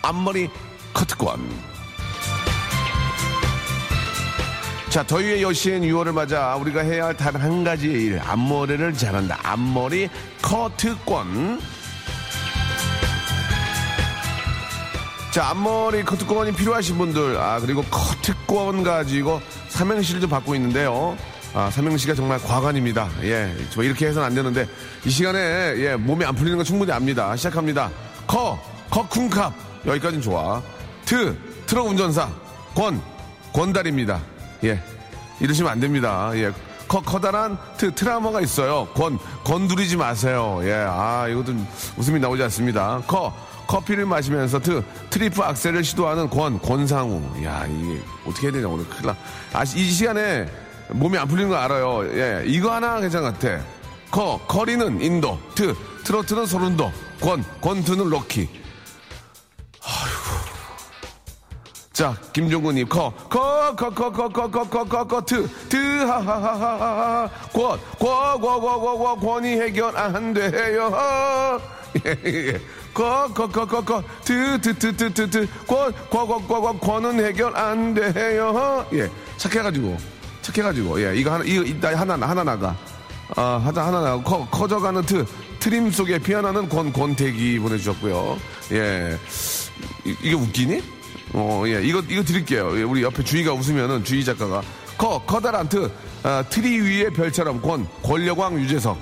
앞머리 0.01 0.50
커트권. 0.93 1.50
자, 4.89 5.03
더위의 5.03 5.41
여신 5.41 5.81
6월을 5.81 6.13
맞아 6.13 6.55
우리가 6.55 6.81
해야 6.81 7.05
할 7.07 7.17
단 7.17 7.36
한 7.36 7.63
가지의 7.63 8.03
일, 8.03 8.19
앞머리를 8.19 8.93
자른다. 8.93 9.39
앞머리 9.43 10.10
커트권. 10.41 11.75
자, 15.36 15.50
앞머리 15.50 16.06
커트권이 16.06 16.54
필요하신 16.54 16.98
분들, 16.98 17.38
아, 17.38 17.60
그리고 17.60 17.84
커트권 17.92 18.84
가지고 18.84 19.42
삼행시를 19.68 20.30
받고 20.30 20.56
있는데요. 20.56 21.18
아, 21.54 21.70
삼행시가 21.70 22.15
정말 22.15 22.39
과관입니다. 22.39 23.10
예, 23.24 23.54
저 23.70 23.84
이렇게 23.84 24.08
해서는 24.08 24.25
안 24.25 24.34
되는데, 24.34 24.65
이 25.04 25.10
시간에, 25.10 25.38
예, 25.75 25.98
몸이 25.98 26.24
안 26.24 26.36
풀리는 26.36 26.58
건 26.58 26.63
충분히 26.63 26.94
압니다. 26.94 27.36
시작합니다. 27.36 27.92
커, 28.25 28.58
커쿵캅. 28.89 29.51
여기까지는 29.86 30.22
좋아. 30.22 30.63
트, 31.04 31.38
트럭 31.65 31.88
운전사. 31.88 32.30
권, 32.74 33.01
권달입니다. 33.51 34.22
예, 34.63 34.82
이러시면 35.42 35.70
안 35.70 35.82
됩니다. 35.82 36.32
예. 36.36 36.54
커, 36.88 37.01
커다란 37.01 37.58
트, 37.75 37.94
트라우마가 37.94 38.39
있어요. 38.39 38.88
권, 38.94 39.20
건드리지 39.44 39.98
마세요. 39.98 40.62
예, 40.63 40.86
아, 40.88 41.27
이것도 41.27 41.56
웃음이 41.98 42.22
나오지 42.22 42.42
않습니다. 42.44 43.01
커, 43.06 43.36
커피를 43.67 44.05
마시면서 44.05 44.60
트, 44.60 44.84
트리플 45.10 45.43
악셀을 45.43 45.84
시도하는 45.84 46.29
권, 46.29 46.60
권상우. 46.60 47.43
야, 47.43 47.65
이게 47.67 48.01
어떻게 48.25 48.48
해야 48.48 48.53
되냐, 48.53 48.67
오늘 48.67 48.88
큰일 48.88 49.07
나. 49.07 49.17
아, 49.53 49.63
이 49.63 49.91
시간에 49.91 50.48
몸이 50.89 51.17
안 51.17 51.27
풀리는 51.27 51.50
거 51.50 51.55
알아요. 51.55 52.05
예, 52.17 52.43
이거 52.45 52.74
하나 52.74 53.00
괜찮은 53.00 53.31
것 53.31 53.39
같아. 53.39 53.63
커, 54.12 54.39
커리는 54.48 55.01
인도. 55.01 55.39
트, 55.55 55.75
트로트는 56.03 56.45
설운도. 56.46 56.92
권, 57.19 57.43
권투는 57.62 58.10
럭키. 58.10 58.65
자, 61.95 62.13
김종근님, 62.34 62.89
커, 62.89 63.13
커, 63.29 63.74
커, 63.74 63.89
커, 63.89 64.12
커, 64.12 64.27
커, 64.27 64.51
커, 64.51 64.69
커, 64.69 64.84
커, 64.84 65.07
커, 65.07 65.22
트, 65.22 65.48
트, 65.69 65.77
하하하하하, 66.03 67.29
권, 67.53 67.79
권, 67.98 68.41
권, 68.41 68.62
권, 68.62 68.81
권, 68.81 69.00
권, 69.00 69.19
권이 69.22 69.62
해결 69.62 69.98
안 69.98 70.34
돼요. 70.34 70.91
예, 72.05 72.17
예. 72.25 72.62
커, 72.96 73.28
커, 73.34 73.46
커, 73.46 73.66
커, 73.66 73.82
커, 73.84 74.02
트, 74.24 74.58
트, 74.62 74.74
트, 74.80 74.96
트, 74.96 75.14
트, 75.14 75.30
트, 75.30 75.48
권, 75.68 75.94
권, 76.10 76.28
권, 76.28 76.48
권, 76.48 76.62
권, 76.62 76.80
권은 76.80 77.25
해결 77.25 77.56
안 77.56 77.94
돼요. 77.94 78.86
예, 78.94 79.12
착해가지고, 79.36 79.98
착해가지고, 80.42 81.04
예, 81.04 81.14
이거 81.18 81.34
하나, 81.34 81.44
이거 81.44 81.62
이따 81.64 81.94
하나, 81.94 82.14
하나 82.14 82.44
나가. 82.46 82.74
아, 83.36 83.62
하나, 83.62 83.88
하나 83.88 84.00
나가. 84.00 84.24
커, 84.24 84.48
커져가는 84.50 85.02
트, 85.02 85.25
트림 85.60 85.92
속에 85.92 86.20
피어나는 86.20 86.70
권, 86.70 86.94
권태기 86.94 87.60
보내주셨고요. 87.60 88.38
예. 88.72 89.20
이, 90.06 90.16
게 90.16 90.34
웃기니? 90.34 90.82
어, 91.34 91.64
예. 91.68 91.84
이거, 91.84 92.02
이거 92.08 92.24
드릴게요. 92.24 92.80
예, 92.80 92.84
우리 92.84 93.04
옆에 93.04 93.25
주희가 93.25 93.52
웃으면은 93.52 94.06
주희 94.06 94.24
작가가. 94.24 94.62
커, 94.98 95.22
커다란 95.28 95.68
트, 95.68 95.92
아, 96.24 96.46
트리 96.50 96.80
위에 96.80 97.10
별처럼 97.10 97.62
권, 97.62 97.86
권력왕 98.04 98.58
유재석. 98.58 98.98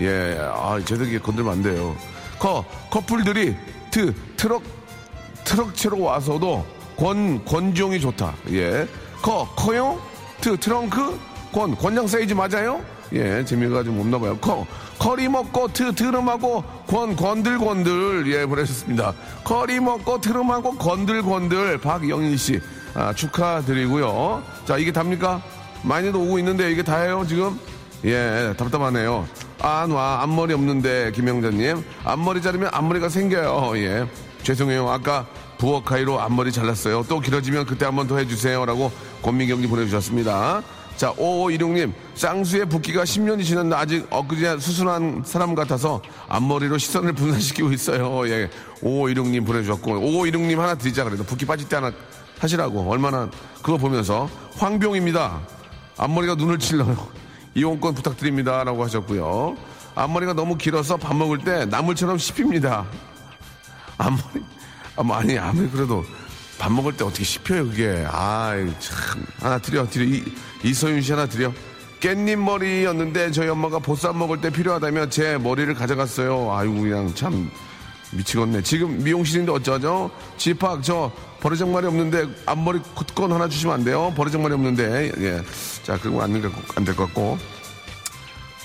예. 0.00 0.38
아, 0.40 0.80
제대로 0.82 1.20
건들면 1.20 1.52
안 1.52 1.62
돼요. 1.62 1.94
커, 2.38 2.64
커플들이 2.90 3.56
트, 3.90 4.14
트럭, 4.36 4.62
트럭채로 5.44 6.00
와서도 6.00 6.66
권, 6.96 7.44
권종이 7.44 8.00
좋다. 8.00 8.34
예. 8.52 8.86
커, 9.22 9.48
커요? 9.56 10.00
트, 10.40 10.56
트렁크? 10.58 11.18
권, 11.52 11.76
권장 11.76 12.06
사이즈 12.06 12.34
맞아요? 12.34 12.80
예, 13.12 13.44
재미가 13.44 13.82
좀 13.84 14.00
없나 14.00 14.18
봐요. 14.18 14.36
커, 14.40 14.66
커리 14.98 15.28
먹고 15.28 15.72
트, 15.72 15.94
트름하고 15.94 16.62
권, 16.86 17.16
건들건들. 17.16 18.32
예, 18.32 18.46
보내셨습니다. 18.46 19.14
커리 19.44 19.80
먹고 19.80 20.20
트름하고 20.20 20.76
건들건들. 20.76 21.78
박영희 21.78 22.36
씨. 22.36 22.60
아, 22.94 23.12
축하드리고요. 23.12 24.42
자, 24.64 24.78
이게 24.78 24.90
답니까? 24.90 25.42
많이도 25.82 26.20
오고 26.20 26.38
있는데 26.38 26.70
이게 26.72 26.82
다예요, 26.82 27.26
지금? 27.26 27.58
예, 28.04 28.54
답답하네요. 28.56 29.26
안 29.66 29.90
와, 29.90 30.22
앞머리 30.22 30.54
없는데, 30.54 31.10
김영자님. 31.12 31.84
앞머리 32.04 32.40
자르면 32.40 32.70
앞머리가 32.72 33.08
생겨요. 33.08 33.72
예. 33.78 34.06
죄송해요. 34.42 34.88
아까 34.88 35.26
부엌 35.58 35.84
가위로 35.84 36.20
앞머리 36.20 36.52
잘랐어요. 36.52 37.04
또 37.08 37.18
길어지면 37.18 37.66
그때 37.66 37.84
한 37.84 37.96
번 37.96 38.06
더 38.06 38.16
해주세요 38.18 38.64
라고 38.64 38.92
권민경님 39.22 39.68
보내주셨습니다. 39.68 40.62
자, 40.96 41.12
5516님, 41.14 41.92
쌍수의 42.14 42.66
붓기가 42.66 43.02
10년이 43.02 43.44
지났는데 43.44 43.76
아직 43.76 44.06
엊그제 44.08 44.58
수술한 44.60 45.22
사람 45.26 45.54
같아서 45.54 46.00
앞머리로 46.28 46.78
시선을 46.78 47.12
분산시키고 47.14 47.72
있어요. 47.72 48.28
예. 48.28 48.48
5516님 48.82 49.44
보내주셨고, 49.44 49.94
5516님 50.00 50.56
하나 50.58 50.74
드리자 50.76 51.02
그래도 51.04 51.24
붓기 51.24 51.44
빠질 51.44 51.68
때 51.68 51.76
하나 51.76 51.90
하시라고. 52.38 52.88
얼마나 52.90 53.28
그거 53.62 53.76
보면서 53.78 54.28
황병입니다. 54.58 55.40
앞머리가 55.98 56.36
눈을 56.36 56.58
찔러요. 56.60 57.25
이용권 57.56 57.94
부탁드립니다. 57.94 58.62
라고 58.62 58.84
하셨고요. 58.84 59.56
앞머리가 59.94 60.34
너무 60.34 60.58
길어서 60.58 60.98
밥 60.98 61.16
먹을 61.16 61.38
때 61.38 61.64
나물처럼 61.64 62.18
씹힙니다. 62.18 62.84
앞머리, 63.96 64.44
아, 64.94 65.02
뭐 65.02 65.16
아니, 65.16 65.38
아무리 65.38 65.68
그래도 65.70 66.04
밥 66.58 66.70
먹을 66.70 66.94
때 66.94 67.02
어떻게 67.02 67.24
씹혀요, 67.24 67.64
그게. 67.70 68.04
아, 68.06 68.52
참. 68.78 69.24
하나 69.40 69.58
드려, 69.58 69.88
드려. 69.88 70.04
이, 70.04 70.22
이서윤 70.62 71.00
씨 71.00 71.12
하나 71.12 71.26
드려. 71.26 71.50
깻잎 71.98 72.36
머리였는데 72.36 73.30
저희 73.30 73.48
엄마가 73.48 73.78
보쌈 73.78 74.18
먹을 74.18 74.38
때 74.42 74.50
필요하다며 74.50 75.08
제 75.08 75.38
머리를 75.38 75.72
가져갔어요. 75.72 76.52
아이고, 76.52 76.74
그냥 76.82 77.14
참 77.14 77.50
미치겠네. 78.12 78.62
지금 78.62 79.02
미용실인데 79.02 79.52
어쩌죠? 79.52 80.10
집합, 80.36 80.82
저 80.82 81.10
버르장머리 81.40 81.86
없는데 81.86 82.26
앞머리 82.46 82.80
커트권 82.94 83.32
하나 83.32 83.48
주시면 83.48 83.74
안 83.74 83.84
돼요? 83.84 84.12
버르장머리 84.16 84.54
없는데. 84.54 85.12
예. 85.18 85.42
자, 85.82 85.98
그건 85.98 86.22
안될 86.22 86.96
것 86.96 87.06
같고. 87.06 87.38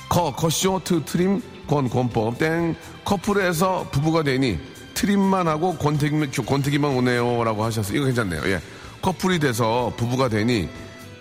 커, 0.10 0.34
커쇼, 0.34 0.82
트, 0.84 1.04
트림, 1.06 1.42
권, 1.68 1.90
권법, 1.90 2.38
땡. 2.38 2.76
커플에서 3.06 3.88
부부가 3.92 4.24
되니 4.24 4.60
트림만 4.94 5.48
하고 5.48 5.76
권태기, 5.78 6.44
권태기만 6.46 6.92
오네요. 6.98 7.44
라고 7.44 7.64
하셨어요. 7.64 7.98
이거 7.98 8.06
괜찮네요. 8.06 8.42
예. 8.46 8.62
커플이 9.02 9.40
돼서 9.40 9.92
부부가 9.98 10.28
되니 10.30 10.70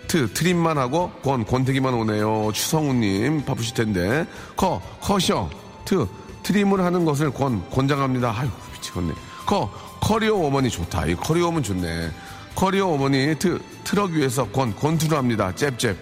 트, 0.07 0.31
트림만 0.33 0.77
하고 0.77 1.09
권, 1.23 1.45
권태기만 1.45 1.93
오네요. 1.93 2.51
추성우님, 2.53 3.45
바쁘실 3.45 3.73
텐데. 3.73 4.25
커, 4.55 4.81
커셔, 4.99 5.49
트, 5.85 6.05
트림을 6.43 6.83
하는 6.83 7.05
것을 7.05 7.31
권, 7.31 7.67
권장합니다. 7.69 8.33
아유, 8.37 8.49
미치겠네. 8.73 9.13
커, 9.45 9.69
커리어 10.01 10.35
어머니 10.35 10.69
좋다. 10.69 11.05
이 11.05 11.15
커리어 11.15 11.47
어머니 11.47 11.63
좋네. 11.63 12.11
커리어 12.55 12.87
어머니 12.87 13.35
트, 13.37 13.61
트럭 13.83 14.11
위에서 14.11 14.45
권, 14.49 14.75
권투를 14.75 15.17
합니다. 15.17 15.53
잽잽. 15.55 15.95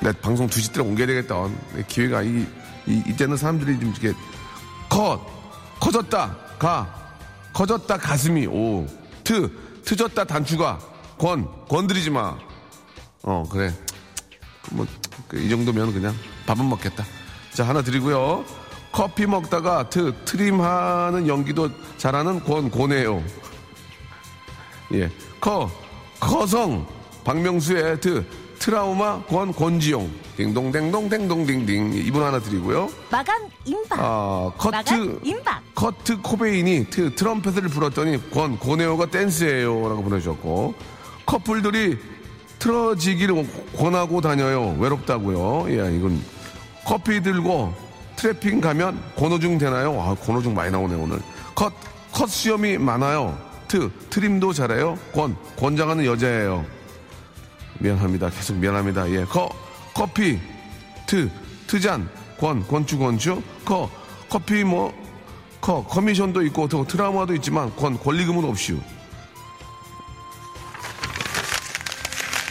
내 0.00 0.10
방송 0.12 0.48
2시 0.48 0.72
때 0.74 0.80
옮겨야 0.80 1.06
되겠다. 1.06 1.48
기회가 1.86 2.22
이 2.22 2.44
이, 2.86 3.02
이 3.06 3.16
때는 3.16 3.36
사람들이 3.36 3.78
좀 3.78 3.90
이렇게 3.90 4.12
컷 4.88 5.20
커졌다 5.78 6.36
가 6.58 6.92
커졌다 7.52 7.96
가슴이 7.98 8.46
오 8.48 8.84
트 9.22 9.48
트졌다 9.84 10.24
단추가 10.24 10.80
권 11.16 11.46
건드리지 11.68 12.10
마 12.10 12.36
어 13.22 13.44
그래 13.48 13.72
뭐 14.72 14.84
이 15.34 15.48
정도면 15.48 15.92
그냥 15.92 16.14
밥은 16.46 16.68
먹겠다. 16.68 17.04
자 17.52 17.66
하나 17.66 17.82
드리고요. 17.82 18.44
커피 18.90 19.26
먹다가 19.26 19.88
트 19.88 20.14
트림하는 20.24 21.26
연기도 21.26 21.70
잘하는 21.96 22.40
권 22.44 22.70
고네요. 22.70 23.22
예 24.92 25.10
커 25.40 25.70
커성. 26.20 26.86
박명수의 27.24 28.00
트 28.00 28.24
트라우마 28.58 29.22
권 29.24 29.52
권지용. 29.52 30.10
딩동댕동 30.36 31.08
댕동딩딩. 31.08 31.94
이분 31.94 32.22
하나 32.22 32.38
드리고요. 32.38 32.88
마감 33.10 33.48
임박. 33.64 33.98
아 34.00 34.52
커트 34.56 34.74
마감 34.76 35.20
임박. 35.24 35.62
커트 35.74 36.20
코베인이 36.20 36.86
트, 36.90 37.14
트럼펫을 37.14 37.62
불었더니 37.68 38.30
권 38.30 38.58
고네오가 38.58 39.06
댄스예요 39.06 39.88
라고 39.88 40.02
보내주셨고. 40.02 40.74
커플들이 41.26 41.98
틀어지기를 42.62 43.46
권하고 43.76 44.20
다녀요 44.20 44.76
외롭다고요. 44.78 45.66
예 45.70 45.96
이건 45.96 46.22
커피 46.84 47.20
들고 47.20 47.74
트래핑 48.16 48.60
가면 48.60 49.02
권오중 49.16 49.58
되나요? 49.58 50.00
아 50.00 50.14
권오중 50.14 50.54
많이 50.54 50.70
나오네 50.70 50.94
오늘 50.94 51.20
컷컷 51.56 52.28
수염이 52.28 52.78
많아요. 52.78 53.36
트 53.66 53.90
트림도 54.10 54.52
잘해요. 54.52 54.96
권 55.12 55.36
권장하는 55.56 56.04
여자예요. 56.04 56.64
미안합니다. 57.82 58.30
계속 58.30 58.56
미안합니다. 58.56 59.10
예. 59.10 59.24
커, 59.24 59.48
커피, 59.92 60.38
트, 61.06 61.28
트잔, 61.66 62.08
권, 62.38 62.66
권추, 62.66 62.98
권추, 62.98 63.42
커, 63.64 63.90
커피 64.28 64.62
뭐, 64.62 64.94
커, 65.60 65.84
커미션도 65.84 66.42
있고, 66.46 66.68
또 66.68 66.86
트라우마도 66.86 67.34
있지만, 67.34 67.74
권, 67.76 67.98
권리금은 67.98 68.44
없슈. 68.44 68.78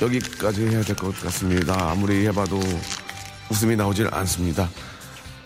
여기까지 0.01 0.67
해야 0.67 0.81
될 0.81 0.95
것 0.95 1.19
같습니다. 1.21 1.91
아무리 1.91 2.25
해봐도 2.27 2.59
웃음이 3.49 3.75
나오질 3.75 4.09
않습니다. 4.11 4.69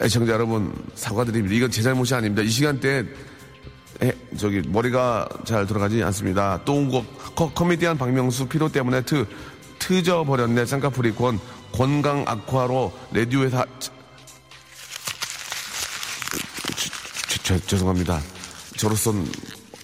애청자 0.02 0.34
여러분, 0.34 0.74
사과드립니다. 0.96 1.56
이건 1.56 1.72
제 1.72 1.82
잘못이 1.82 2.14
아닙니다. 2.16 2.42
이 2.42 2.50
시간대에 2.50 3.04
에, 4.04 4.14
저기 4.38 4.62
머리가 4.68 5.28
잘 5.46 5.66
돌아가지 5.66 6.02
않습니다. 6.04 6.62
또운곡 6.66 7.56
코미디언 7.56 7.98
박명수 7.98 8.48
피로 8.48 8.70
때문에 8.70 9.02
트 9.02 9.26
트져 9.80 10.24
버렸네 10.26 10.66
쌍꺼풀이 10.66 11.14
권 11.16 11.40
건강 11.72 12.24
악화로 12.28 12.94
라디오에서 13.12 13.66
죄송합니다. 17.68 18.20
저로선 18.78 19.26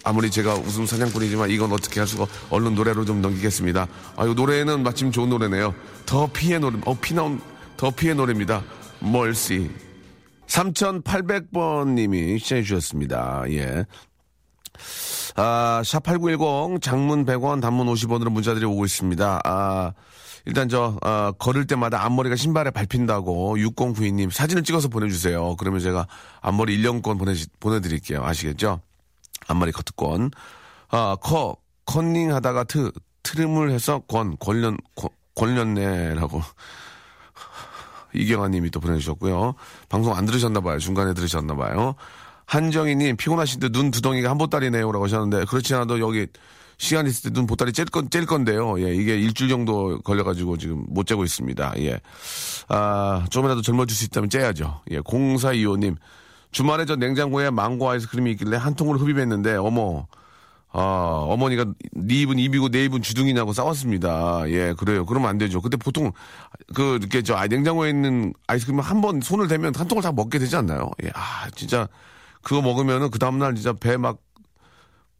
아무리 0.03 0.31
제가 0.31 0.55
웃음 0.55 0.85
사냥꾼이지만 0.85 1.49
이건 1.49 1.71
어떻게 1.71 1.99
할 1.99 2.07
수가 2.07 2.25
얼른 2.49 2.75
노래로 2.75 3.05
좀 3.05 3.21
넘기겠습니다. 3.21 3.87
아유 4.17 4.33
노래는 4.33 4.83
마침 4.83 5.11
좋은 5.11 5.29
노래네요. 5.29 5.73
더 6.05 6.27
피의 6.27 6.59
노래, 6.59 6.77
어 6.85 6.97
피나온 6.99 7.39
더 7.77 7.91
피의 7.91 8.15
노래입니다. 8.15 8.63
멀시. 8.99 9.69
3,800번 10.47 11.93
님이 11.93 12.37
시청해 12.39 12.63
주셨습니다. 12.63 13.43
예. 13.49 13.85
아, 15.35 15.81
샵8910 15.83 16.81
장문 16.81 17.25
100원, 17.25 17.61
단문 17.61 17.87
50원으로 17.87 18.29
문자들이 18.29 18.65
오고 18.65 18.85
있습니다. 18.85 19.41
아, 19.45 19.93
일단 20.45 20.67
저, 20.67 20.97
아, 21.01 21.31
걸을 21.37 21.67
때마다 21.67 22.03
앞머리가 22.05 22.35
신발에 22.35 22.71
밟힌다고 22.71 23.55
6092님 23.57 24.31
사진을 24.31 24.63
찍어서 24.63 24.89
보내주세요. 24.89 25.55
그러면 25.57 25.79
제가 25.79 26.07
앞머리 26.41 26.77
1년권 26.77 27.17
보내, 27.17 27.33
보내드릴게요. 27.59 28.23
아시겠죠? 28.23 28.81
앞머리 29.51 29.71
커트권. 29.71 30.31
아, 30.89 31.15
커, 31.21 31.57
컨닝 31.85 32.33
하다가 32.33 32.63
트, 32.65 32.91
트림을 33.23 33.71
해서 33.71 34.01
권, 34.07 34.35
권련, 34.39 34.77
권련네라고. 35.35 36.41
이경아 38.13 38.49
님이 38.49 38.69
또 38.71 38.79
보내주셨고요. 38.79 39.55
방송 39.87 40.15
안 40.15 40.25
들으셨나봐요. 40.25 40.79
중간에 40.79 41.13
들으셨나봐요. 41.13 41.95
한정희님 42.45 43.15
피곤하신데 43.15 43.69
눈 43.69 43.91
두덩이가 43.91 44.29
한 44.29 44.37
보따리네요라고 44.37 45.05
하셨는데 45.05 45.45
그렇지 45.45 45.73
않아도 45.75 45.99
여기 46.01 46.27
시간 46.77 47.07
있을 47.07 47.29
때 47.29 47.33
눈 47.33 47.47
보따리 47.47 47.71
찔, 47.71 47.85
건, 47.85 48.09
찔 48.09 48.25
건데요. 48.25 48.81
예, 48.81 48.93
이게 48.93 49.17
일주일 49.17 49.49
정도 49.49 50.01
걸려가지고 50.01 50.57
지금 50.57 50.83
못 50.89 51.05
재고 51.05 51.23
있습니다. 51.23 51.73
예. 51.77 52.01
아, 52.67 53.25
좀이라도 53.29 53.61
젊어질 53.61 53.95
수 53.95 54.05
있다면 54.05 54.29
째야죠. 54.29 54.81
예, 54.91 54.99
0425님. 54.99 55.95
주말에 56.51 56.85
저 56.85 56.95
냉장고에 56.95 57.49
망고 57.49 57.89
아이스크림이 57.89 58.31
있길래 58.31 58.57
한 58.57 58.75
통을 58.75 58.97
흡입했는데, 58.97 59.55
어머, 59.55 60.07
아, 60.73 60.79
어머니가 61.27 61.65
네 61.93 62.21
입은 62.21 62.39
입이고 62.39 62.69
내 62.69 62.85
입은 62.85 63.01
주둥이냐고 63.01 63.51
싸웠습니다. 63.51 64.43
예, 64.49 64.73
그래요. 64.77 65.05
그러면 65.05 65.29
안 65.29 65.37
되죠. 65.37 65.59
근데 65.61 65.75
보통 65.75 66.11
그 66.73 66.97
이렇게 67.01 67.21
저 67.23 67.35
아, 67.35 67.45
냉장고에 67.47 67.89
있는 67.89 68.33
아이스크림 68.47 68.79
한 68.79 69.01
번 69.01 69.19
손을 69.19 69.47
대면 69.49 69.73
한 69.75 69.87
통을 69.87 70.01
다 70.01 70.11
먹게 70.13 70.39
되지 70.39 70.55
않나요? 70.55 70.89
예, 71.03 71.09
아, 71.13 71.49
진짜 71.55 71.87
그거 72.41 72.61
먹으면은 72.61 73.09
그 73.11 73.19
다음 73.19 73.37
날 73.37 73.53
진짜 73.55 73.73
배막막 73.73 74.17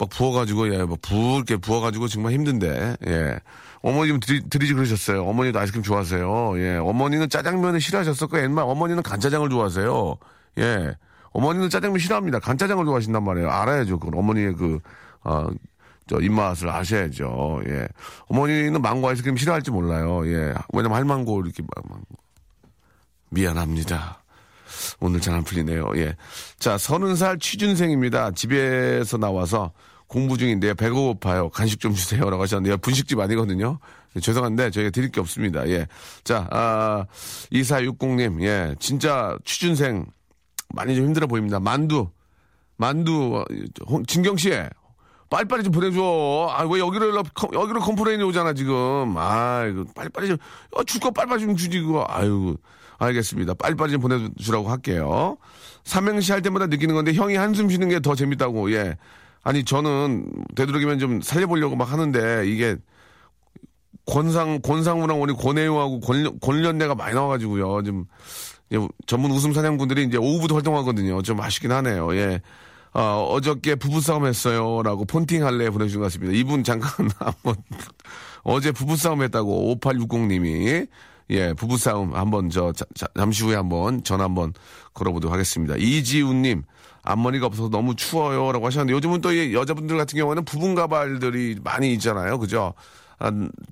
부어가지고 0.09 0.73
예, 0.73 0.85
막 0.85 0.97
부을게 1.01 1.57
부어가지고 1.57 2.07
정말 2.07 2.31
힘든데 2.33 2.95
예. 3.07 3.39
어머님 3.81 4.19
드리, 4.21 4.41
드리지 4.49 4.73
그러셨어요. 4.73 5.25
어머니도 5.25 5.59
아이스크림 5.59 5.83
좋아하세요. 5.83 6.53
예, 6.59 6.77
어머니는 6.77 7.29
짜장면을 7.29 7.81
싫어하셨었고 7.81 8.41
옛말 8.41 8.63
어머니는 8.65 9.03
간짜장을 9.03 9.49
좋아하세요. 9.49 10.15
예, 10.59 10.95
어머니는 11.33 11.69
짜장면 11.69 11.99
싫어합니다. 11.99 12.39
간짜장을 12.39 12.83
좋아하신단 12.85 13.23
말이에요. 13.23 13.49
알아야죠. 13.49 13.99
그 13.99 14.09
어머니의 14.13 14.53
그 14.55 14.79
어, 15.23 15.47
저 16.07 16.19
입맛을 16.19 16.69
아셔야죠. 16.69 17.61
예, 17.67 17.87
어머니는 18.27 18.81
망고 18.81 19.07
아이스크림 19.07 19.37
싫어할지 19.37 19.71
몰라요. 19.71 20.27
예, 20.27 20.53
왜냐면 20.73 20.97
할망고 20.97 21.41
이렇게 21.41 21.63
막, 21.63 21.85
막 21.89 22.01
미안합니다. 23.29 24.21
오늘 24.99 25.19
잘 25.21 25.33
안 25.35 25.43
풀리네요. 25.43 25.91
예. 25.97 26.15
자, 26.59 26.77
서른 26.77 27.15
살 27.15 27.37
취준생입니다. 27.39 28.31
집에서 28.31 29.17
나와서 29.17 29.71
공부 30.07 30.37
중인데요. 30.37 30.73
배고파요. 30.75 31.49
간식 31.49 31.79
좀 31.79 31.93
주세요. 31.93 32.29
라고 32.29 32.41
하셨는데요. 32.43 32.77
분식집 32.79 33.19
아니거든요. 33.19 33.79
예, 34.15 34.19
죄송한데 34.19 34.71
저희가 34.71 34.89
드릴 34.91 35.09
게 35.11 35.19
없습니다. 35.21 35.67
예. 35.69 35.87
자, 36.23 36.47
아, 36.51 37.05
2460님. 37.51 38.41
예. 38.43 38.75
진짜 38.79 39.37
취준생 39.45 40.05
많이 40.73 40.95
좀 40.95 41.05
힘들어 41.05 41.27
보입니다. 41.27 41.59
만두. 41.59 42.09
만두. 42.77 43.43
어, 43.87 44.03
진경 44.07 44.37
씨. 44.37 44.51
빨리빨리 45.29 45.63
좀 45.63 45.71
보내줘. 45.71 46.47
아, 46.51 46.63
왜 46.65 46.79
여기로, 46.79 47.23
여기로 47.53 47.79
complain이 47.79 48.23
오잖아, 48.23 48.53
지금. 48.53 49.13
아, 49.17 49.65
이거 49.65 49.85
빨리빨리 49.95 50.27
좀, 50.27 50.37
어, 50.71 50.83
줄거 50.83 51.11
빨리빨리 51.11 51.41
좀 51.41 51.55
주지, 51.55 51.79
그거. 51.79 52.05
아유. 52.09 52.57
알겠습니다. 52.97 53.53
빨리빨리 53.55 53.93
좀 53.93 54.01
보내주라고 54.01 54.69
할게요. 54.69 55.37
삼행시 55.85 56.31
할 56.31 56.41
때마다 56.43 56.67
느끼는 56.67 56.93
건데 56.93 57.13
형이 57.13 57.35
한숨 57.35 57.67
쉬는 57.69 57.89
게 57.89 57.99
더 57.99 58.13
재밌다고. 58.13 58.71
예. 58.73 58.95
아니 59.43 59.63
저는 59.65 60.27
되도록이면 60.55 60.99
좀 60.99 61.19
살려보려고 61.19 61.75
막 61.75 61.91
하는데 61.91 62.43
이게 62.47 62.77
권상 64.05 64.61
권상우랑 64.61 65.19
우리 65.19 65.33
권혜우하고 65.33 65.99
권, 66.01 66.39
권련대가 66.41 66.93
많이 66.93 67.15
나와가지고요. 67.15 67.81
좀 67.83 68.05
예, 68.05 68.05
전문 69.05 69.31
웃음 69.31 69.53
사냥분들이 69.53 70.03
이제 70.03 70.17
오후부터 70.17 70.55
활동하거든요. 70.55 71.21
좀 71.21 71.39
아쉽긴 71.41 71.71
하네요. 71.71 72.15
예. 72.15 72.41
어, 72.93 73.27
어저께 73.31 73.75
부부싸움 73.75 74.25
했어요. 74.25 74.81
라고 74.83 75.05
폰팅 75.05 75.45
할래 75.45 75.69
보내주신 75.69 75.99
것 75.99 76.05
같습니다. 76.07 76.33
이분 76.33 76.63
잠깐 76.63 77.09
한번 77.19 77.55
어제 78.43 78.71
부부싸움 78.71 79.23
했다고 79.23 79.75
5860님이 79.81 80.87
예, 81.29 81.53
부부싸움 81.53 82.15
한번 82.15 82.49
저 82.49 82.73
자, 82.73 82.85
자, 82.93 83.07
잠시 83.15 83.43
후에 83.43 83.55
한번 83.55 84.03
전화 84.03 84.25
한번 84.25 84.53
걸어보도록 84.93 85.33
하겠습니다. 85.33 85.75
이지훈님 85.77 86.63
앞머리가 87.03 87.45
없어서 87.45 87.69
너무 87.69 87.95
추워요라고 87.95 88.65
하셨는데 88.65 88.93
요즘은 88.93 89.21
또 89.21 89.53
여자분들 89.53 89.97
같은 89.97 90.17
경우는 90.17 90.43
부분 90.43 90.75
가발들이 90.75 91.59
많이 91.63 91.93
있잖아요, 91.93 92.37
그죠? 92.37 92.73
아, 93.19 93.31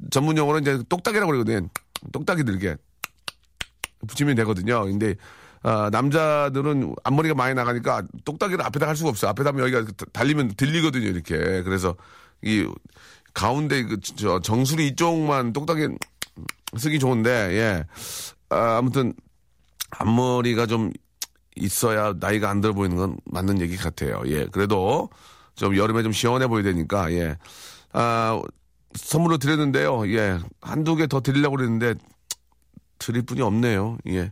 전문 0.09 0.37
용어로 0.37 0.59
이제 0.59 0.81
똑딱이라고 0.87 1.31
그러거든요. 1.31 1.67
똑딱이 2.13 2.43
들게 2.43 2.77
붙이면 4.07 4.35
되거든요. 4.35 4.83
근데 4.85 5.15
아, 5.61 5.89
남자들은 5.91 6.95
앞머리가 7.03 7.35
많이 7.35 7.53
나가니까 7.53 8.03
똑딱이를 8.23 8.63
앞에다 8.65 8.87
할 8.87 8.95
수가 8.95 9.09
없어요. 9.09 9.29
앞에다 9.31 9.49
하면 9.49 9.73
여기가 9.73 9.91
달리면 10.13 10.53
들리거든요, 10.55 11.07
이렇게. 11.07 11.63
그래서 11.63 11.95
이 12.41 12.65
가운데 13.33 13.83
그 13.83 13.97
저 14.15 14.39
정수리 14.39 14.87
이쪽만 14.87 15.51
똑딱이 15.53 15.89
쓰기 16.77 16.97
좋은데, 16.99 17.29
예. 17.57 17.83
아, 18.49 18.77
아무튼, 18.77 19.13
앞머리가 19.91 20.65
좀 20.65 20.91
있어야 21.55 22.13
나이가 22.19 22.49
안 22.49 22.61
들어 22.61 22.73
보이는 22.73 22.95
건 22.95 23.17
맞는 23.25 23.59
얘기 23.59 23.75
같아요. 23.75 24.21
예. 24.27 24.45
그래도 24.45 25.09
좀 25.55 25.75
여름에 25.75 26.03
좀 26.03 26.11
시원해 26.13 26.47
보여야 26.47 26.63
되니까, 26.63 27.11
예. 27.11 27.35
아, 27.91 28.41
선물로 28.95 29.37
드렸는데요. 29.39 30.07
예. 30.13 30.39
한두 30.61 30.95
개 30.95 31.05
더 31.07 31.19
드리려고 31.19 31.57
그랬는데, 31.57 31.95
드릴 32.99 33.23
분이 33.23 33.41
없네요. 33.41 33.97
예. 34.07 34.31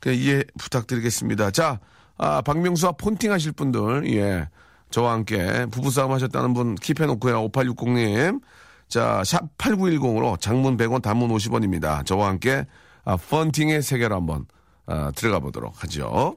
그냥 0.00 0.18
이해 0.18 0.44
부탁드리겠습니다. 0.58 1.50
자, 1.52 1.80
아, 2.18 2.40
박명수와 2.42 2.92
폰팅 2.92 3.30
하실 3.32 3.52
분들, 3.52 4.10
예. 4.14 4.48
저와 4.90 5.12
함께 5.12 5.66
부부싸움 5.70 6.12
하셨다는 6.12 6.54
분 6.54 6.74
킵해놓고요. 6.76 7.52
5860님. 7.52 8.40
자, 8.88 9.22
샵 9.24 9.56
8910으로 9.58 10.40
장문 10.40 10.76
100원, 10.76 11.02
단문 11.02 11.30
50원입니다. 11.30 12.04
저와 12.06 12.28
함께 12.28 12.66
아, 13.04 13.16
펀팅의 13.16 13.82
세계로 13.82 14.14
한번 14.16 14.46
아, 14.86 15.10
들어가 15.14 15.40
보도록 15.40 15.82
하죠. 15.82 16.36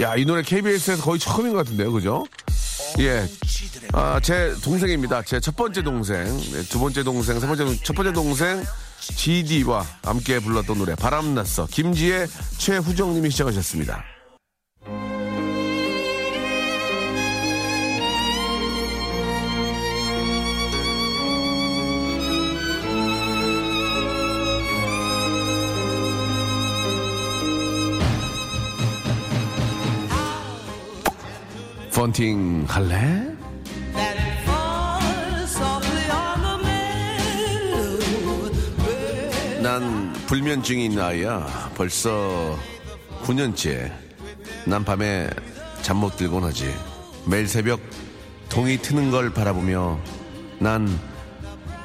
야, 0.00 0.16
이 0.16 0.24
노래 0.24 0.42
KBS에서 0.42 1.02
거의 1.02 1.18
처음인 1.18 1.52
것 1.52 1.58
같은데요, 1.58 1.92
그죠? 1.92 2.24
예. 2.98 3.26
아, 3.92 4.20
제 4.20 4.54
동생입니다. 4.62 5.22
제 5.22 5.40
첫 5.40 5.56
번째 5.56 5.82
동생, 5.82 6.24
네, 6.52 6.62
두 6.64 6.78
번째 6.78 7.02
동생, 7.02 7.40
세 7.40 7.46
번째, 7.46 7.78
첫 7.82 7.94
번째 7.94 8.12
동생, 8.12 8.64
GD와 9.00 9.84
함께 10.02 10.38
불렀던 10.38 10.78
노래, 10.78 10.94
바람났어. 10.94 11.66
김지의 11.70 12.28
최후정님이 12.58 13.30
시작하셨습니다. 13.30 14.04
펀팅 32.00 32.64
할래? 32.66 32.96
난 39.62 40.10
불면증이 40.26 40.86
있는 40.86 41.02
아이야. 41.02 41.70
벌써 41.74 42.58
9년째. 43.24 43.92
난 44.64 44.82
밤에 44.82 45.28
잠 45.82 45.98
못 45.98 46.16
들곤 46.16 46.42
하지. 46.44 46.74
매일 47.26 47.46
새벽 47.46 47.78
동이 48.48 48.78
트는 48.78 49.10
걸 49.10 49.28
바라보며 49.34 50.00
난 50.58 50.88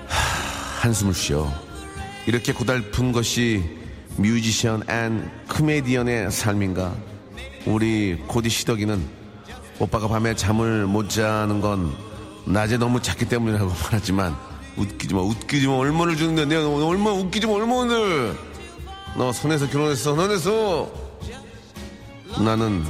하, 0.07 0.79
한숨을 0.83 1.13
쉬어. 1.13 1.51
이렇게 2.25 2.53
고달픈 2.53 3.11
것이 3.11 3.63
musician 4.15 4.81
and 4.89 5.29
comedian의 5.49 6.31
삶인가? 6.31 6.95
우리 7.65 8.15
고디 8.27 8.47
시덕이는 8.49 9.24
오빠가 9.79 10.07
밤에 10.07 10.35
잠을 10.35 10.85
못 10.85 11.09
자는 11.09 11.61
건 11.61 11.93
낮에 12.45 12.77
너무 12.77 13.01
잤기 13.01 13.25
때문이라고 13.25 13.71
말하지만 13.83 14.35
웃기지 14.77 15.13
마 15.13 15.21
웃기지 15.21 15.67
마. 15.67 15.73
얼마를 15.77 16.15
주는데 16.15 16.45
내가 16.45 16.67
얼마 16.85 17.11
웃기지 17.11 17.47
마 17.47 17.53
얼마를 17.53 18.37
너 19.17 19.31
손에서 19.31 19.67
결혼했어 19.69 20.15
손에서. 20.15 20.91
나는 22.43 22.83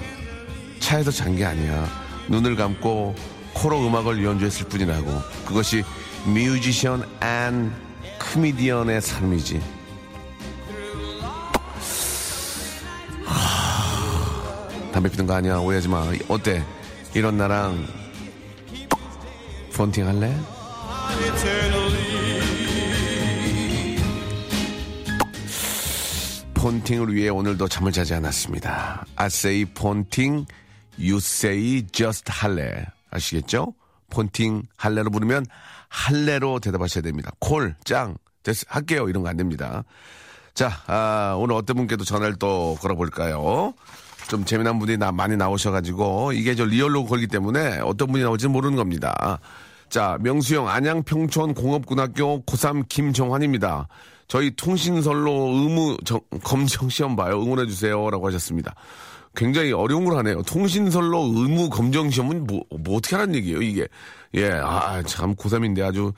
차에서 0.80 1.12
잔 1.12 1.36
게 1.36 1.46
아니야. 1.46 1.88
눈을 2.28 2.56
감고 2.56 3.16
코로 3.54 3.86
음악을 3.88 4.24
연주했을 4.24 4.68
뿐이라고. 4.68 5.22
그것이 5.46 5.84
musician 6.26 7.04
and 7.22 7.72
comedian의 8.34 9.02
삶이지. 9.02 9.62
담배 14.92 15.10
피는 15.10 15.28
거 15.28 15.34
아니야. 15.36 15.58
오해하지 15.58 15.88
마. 15.90 16.06
어때 16.30 16.64
이런 17.16 17.38
나랑 17.38 17.88
폰팅 19.74 20.08
할래? 20.08 20.36
폰팅을 26.54 27.14
위해 27.14 27.30
오늘도 27.30 27.68
잠을 27.68 27.92
자지 27.92 28.14
않았습니다. 28.16 29.06
Say 29.20 29.66
폰팅, 29.66 30.46
say 31.00 31.86
just 31.92 32.32
할래. 32.32 32.86
아시겠죠? 33.12 33.74
폰팅 34.10 34.64
할래로 34.78 35.12
부르면 35.12 35.46
할래로 35.90 36.60
대답하셔야 36.60 37.02
됩니다. 37.04 37.32
콜, 37.40 37.76
짱, 37.84 38.18
됐, 38.44 38.58
할게요. 38.68 39.08
이런 39.10 39.24
거 39.24 39.30
안 39.30 39.38
됩니다. 39.38 39.84
자, 40.54 40.72
아, 40.88 41.36
오늘 41.38 41.56
어떤 41.56 41.76
분께도 41.78 42.04
전화를 42.04 42.36
또 42.38 42.78
걸어볼까요? 42.82 43.74
좀 44.28 44.44
재미난 44.46 44.80
분이 44.80 44.98
나, 44.98 45.12
많이 45.12 45.38
나오셔가지고 45.38 46.34
이게 46.34 46.56
저 46.56 46.66
리얼로 46.66 47.06
걸기 47.06 47.28
때문에 47.28 47.80
어떤 47.80 48.12
분이 48.12 48.24
나올지 48.24 48.48
모르는 48.48 48.76
겁니다. 48.76 49.40
자, 49.90 50.18
명수형 50.22 50.68
안양평촌 50.68 51.54
공업고등학교 51.54 52.44
고3 52.44 52.88
김정환입니다. 52.90 53.88
저희 54.28 54.56
통신설로 54.56 55.32
의무 55.32 55.98
정- 56.04 56.22
검정 56.44 56.90
시험 56.90 57.16
봐요. 57.16 57.40
응원해 57.42 57.68
주세요라고 57.68 58.26
하셨습니다. 58.28 58.74
굉장히 59.36 59.72
어려운 59.74 60.06
걸 60.06 60.18
하네요. 60.18 60.42
통신설로 60.44 61.32
의무 61.36 61.70
검정 61.70 62.10
시험은 62.10 62.48
뭐, 62.48 62.62
뭐 62.80 62.98
어떻게 62.98 63.16
하는 63.16 63.36
얘기예요, 63.36 63.62
이게. 63.62 63.88
예, 64.34 64.50
아, 64.52 65.04
참 65.04 65.36
고3인데 65.36 65.84
아주 65.86 66.12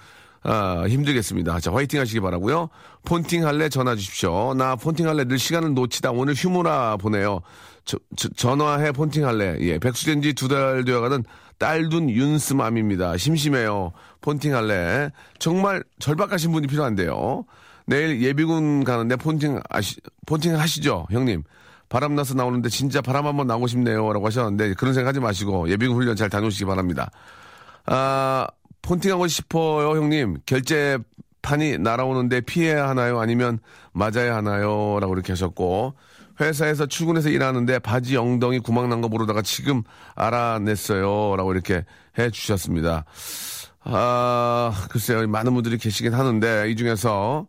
아, 0.43 0.85
힘들겠습니다. 0.87 1.59
자, 1.59 1.73
화이팅 1.73 1.99
하시기 1.99 2.21
바라고요. 2.21 2.69
폰팅 3.03 3.45
할래 3.45 3.67
전화 3.67 3.95
주십시오. 3.95 4.53
나 4.53 4.75
폰팅 4.77 5.05
할래 5.07 5.25
늘 5.25 5.37
시간을 5.37 5.73
놓치다 5.73 6.11
오늘 6.11 6.35
휴무라 6.35 6.95
보내요. 6.97 7.41
저- 7.88 7.97
저- 8.17 8.30
전화해 8.36 8.91
폰팅 8.91 9.26
할래. 9.26 9.58
예, 9.62 9.80
백수된 9.80 10.21
지 10.21 10.34
두 10.34 10.47
달 10.50 10.84
되어가는 10.86 11.23
딸둔 11.58 12.10
윤스맘입니다. 12.12 13.17
심심해요. 13.17 13.93
폰팅 14.21 14.54
할래. 14.54 15.10
정말 15.39 15.84
절박하신 16.00 16.52
분이 16.52 16.67
필요한데요. 16.67 17.45
내일 17.88 18.21
예비군 18.21 18.84
가는데 18.84 19.15
폰팅 19.15 19.62
아시, 19.69 19.95
폰팅 20.26 20.60
하시죠, 20.60 21.08
형님. 21.10 21.43
바람 21.89 22.15
나서 22.15 22.34
나오는데 22.34 22.67
진짜 22.67 23.02
바람 23.02 23.26
한번 23.26 23.47
나고 23.47 23.65
싶네요. 23.67 24.12
라고 24.12 24.26
하셨는데 24.28 24.73
그런 24.73 24.93
생각 24.93 25.10
하지 25.10 25.21
마시고 25.21 25.69
예비군 25.69 25.95
훈련 25.95 26.17
잘 26.17 26.30
다녀오시기 26.30 26.65
바랍니다. 26.65 27.10
아, 27.86 28.45
폰팅하고 28.82 29.28
싶어요, 29.28 29.95
형님. 29.97 30.39
결제 30.45 30.97
판이 31.41 31.78
날아오는데 31.78 32.41
피해야 32.41 32.89
하나요? 32.89 33.19
아니면 33.21 33.60
맞아야 33.93 34.36
하나요? 34.36 35.00
라고 35.00 35.13
이렇게 35.13 35.32
하셨고, 35.32 35.93
회사에서 36.39 36.86
출근해서 36.86 37.30
일하는데 37.30 37.80
바지 37.80 38.15
엉덩이 38.17 38.60
구멍 38.60 38.89
난 38.89 39.02
거 39.02 39.08
모르다가 39.10 39.41
지금 39.41 39.84
알아냈어요. 40.15 41.36
라고 41.36 41.52
이렇게 41.54 41.86
해 42.19 42.30
주셨습니다. 42.30 43.06
아, 43.84 44.88
글쎄요. 44.89 45.26
많은 45.28 45.54
분들이 45.54 45.78
계시긴 45.78 46.13
하는데, 46.13 46.69
이 46.69 46.76
중에서, 46.76 47.47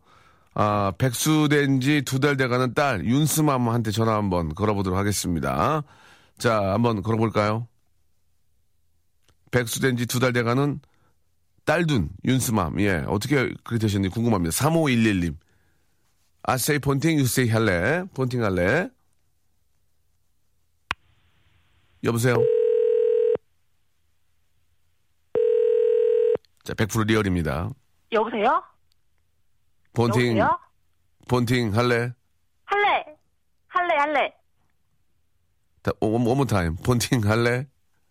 아, 0.55 0.93
백수된 0.99 1.81
지 1.81 2.03
두 2.05 2.21
달 2.21 2.37
돼가는 2.37 2.75
딸, 2.75 3.05
윤스맘한테 3.05 3.91
전화 3.91 4.15
한번 4.17 4.55
걸어보도록 4.55 4.99
하겠습니다. 4.99 5.83
자, 6.39 6.73
한번 6.73 7.03
걸어볼까요? 7.03 7.67
백수된 9.51 9.97
지 9.97 10.07
두 10.07 10.21
달 10.21 10.33
돼가는 10.33 10.81
딸둔 11.65 12.11
윤스맘 12.25 12.81
예 12.81 13.05
어떻게 13.09 13.37
그렇게 13.65 13.79
되셨는지 13.79 14.13
궁금합니다 14.15 14.53
3511님 14.55 15.37
아세이 16.49 16.79
폰팅 16.79 17.19
유세이 17.19 17.51
할래 17.51 18.05
폰팅 18.15 18.43
할래 18.43 18.89
여보세요 22.03 22.37
자 26.65 26.73
100% 26.73 27.07
리얼입니다 27.07 27.69
여보세요? 28.13 28.63
폰팅 29.93 30.39
여보세요? 30.39 30.59
폰팅 31.29 31.77
할래 31.77 32.15
할래. 32.65 33.05
할래, 33.69 33.95
할래. 33.99 34.35
원모 36.01 36.47
타임 36.47 36.77
폰팅 36.77 37.21
할래 37.29 37.67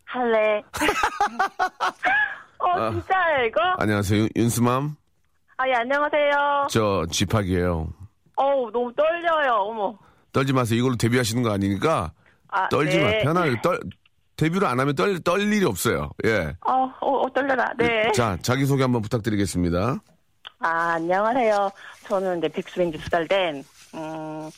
할래. 0.06 0.62
어, 2.60 2.70
아. 2.70 2.92
진짜요, 2.92 3.46
이거? 3.48 3.62
안녕하세요 3.80 4.22
윤- 4.22 4.30
윤스맘 4.36 4.96
아, 5.58 5.68
예, 5.68 5.74
안녕하세요. 5.74 6.68
저 6.70 7.04
집학이에요 7.10 7.97
어우, 8.38 8.72
너무 8.72 8.94
떨려요, 8.94 9.54
어머. 9.54 9.98
떨지 10.32 10.54
마세요 10.54 10.80
이걸로 10.80 10.96
데뷔하시는 10.96 11.42
거 11.44 11.52
아니니까 11.52 12.12
아, 12.50 12.70
떨지 12.70 13.00
마 13.00 13.10
네. 13.10 13.24
편하게 13.24 13.60
떨 13.64 13.80
데뷔를 14.36 14.68
안 14.68 14.80
하면 14.80 14.94
떨, 14.94 15.20
떨 15.22 15.42
일이 15.42 15.66
없어요 15.66 16.12
예 16.26 16.54
어, 16.66 16.84
어, 17.02 17.22
어, 17.22 17.30
떨려라. 17.34 17.72
네. 17.78 18.12
자, 18.12 18.38
자기소개 18.42 18.84
한번 18.84 19.02
부탁드리겠습니다. 19.02 19.98
아, 20.60 20.70
안녕하세요. 20.96 21.70
저는 22.08 22.40
이제 22.40 22.48
백수ben지 22.48 22.98
두달 23.00 23.28
된, 23.28 23.64
음, 23.96 24.50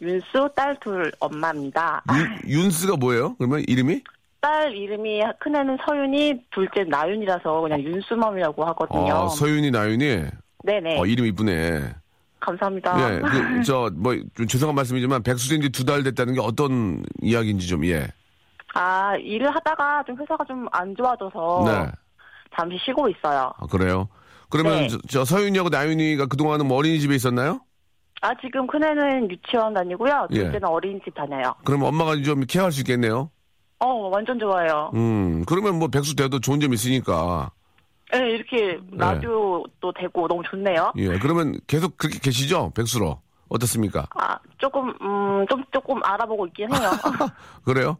윤수 0.00 0.50
딸 0.54 0.76
둘 0.80 1.12
엄마입니다. 1.20 2.02
윤, 2.46 2.62
윤스가 2.64 2.96
뭐예요? 2.96 3.34
그러면 3.36 3.64
이름이? 3.66 4.02
딸 4.40 4.72
이름이 4.72 5.22
큰애는 5.40 5.78
서윤이, 5.84 6.42
둘째 6.52 6.84
나윤이라서 6.88 7.60
그냥 7.60 7.80
윤수맘이라고 7.82 8.64
하거든요. 8.66 9.14
어, 9.14 9.28
서윤이, 9.28 9.70
나윤이. 9.70 10.24
네네. 10.64 10.98
어, 11.00 11.06
이름 11.06 11.26
이쁘네. 11.26 11.92
감사합니다. 12.40 13.14
예, 13.16 13.20
그, 13.20 13.62
저, 13.64 13.90
뭐, 13.94 14.14
좀 14.34 14.46
죄송한 14.46 14.74
말씀이지만, 14.74 15.22
백수된 15.22 15.60
지 15.60 15.70
두 15.70 15.84
달 15.84 16.02
됐다는 16.02 16.34
게 16.34 16.40
어떤 16.40 17.02
이야기인지 17.22 17.66
좀, 17.66 17.84
예. 17.86 18.06
아, 18.74 19.16
일을 19.16 19.54
하다가 19.54 20.04
좀 20.06 20.16
회사가 20.20 20.44
좀 20.44 20.66
안 20.72 20.94
좋아져서 20.96 21.64
네. 21.66 21.90
잠시 22.56 22.76
쉬고 22.84 23.08
있어요. 23.08 23.52
아, 23.58 23.66
그래요? 23.66 24.08
그러면 24.50 24.82
네. 24.82 24.88
저, 24.88 24.98
저 25.08 25.24
서윤이하고 25.24 25.68
나윤이가 25.70 26.26
그동안은 26.26 26.66
뭐 26.66 26.76
어린이집에 26.78 27.14
있었나요? 27.14 27.60
아, 28.20 28.30
지금 28.40 28.66
큰애는 28.66 29.30
유치원 29.30 29.74
다니고요. 29.74 30.28
예. 30.32 30.40
둘째는 30.44 30.64
어린이집 30.68 31.14
다녀요. 31.14 31.54
그러면 31.64 31.88
엄마가 31.88 32.16
좀 32.22 32.40
케어할 32.46 32.72
수 32.72 32.80
있겠네요? 32.80 33.30
어, 33.80 34.08
완전 34.08 34.38
좋아요. 34.38 34.90
음, 34.94 35.44
그러면 35.46 35.78
뭐 35.78 35.88
백수 35.88 36.16
돼도 36.16 36.40
좋은 36.40 36.58
점 36.60 36.72
있으니까. 36.72 37.50
네, 38.12 38.30
이렇게 38.30 38.78
라디오도 38.92 39.92
되고 39.92 40.26
너무 40.28 40.42
좋네요. 40.50 40.92
예, 40.96 41.18
그러면 41.18 41.58
계속 41.66 41.96
그렇게 41.98 42.18
계시죠? 42.18 42.72
백수로. 42.74 43.20
어떻습니까? 43.50 44.06
아, 44.14 44.38
조금, 44.58 44.88
음, 45.00 45.46
좀, 45.48 45.62
조금 45.72 46.02
알아보고 46.04 46.46
있긴 46.48 46.68
해요. 46.74 46.90
그래요? 47.64 47.96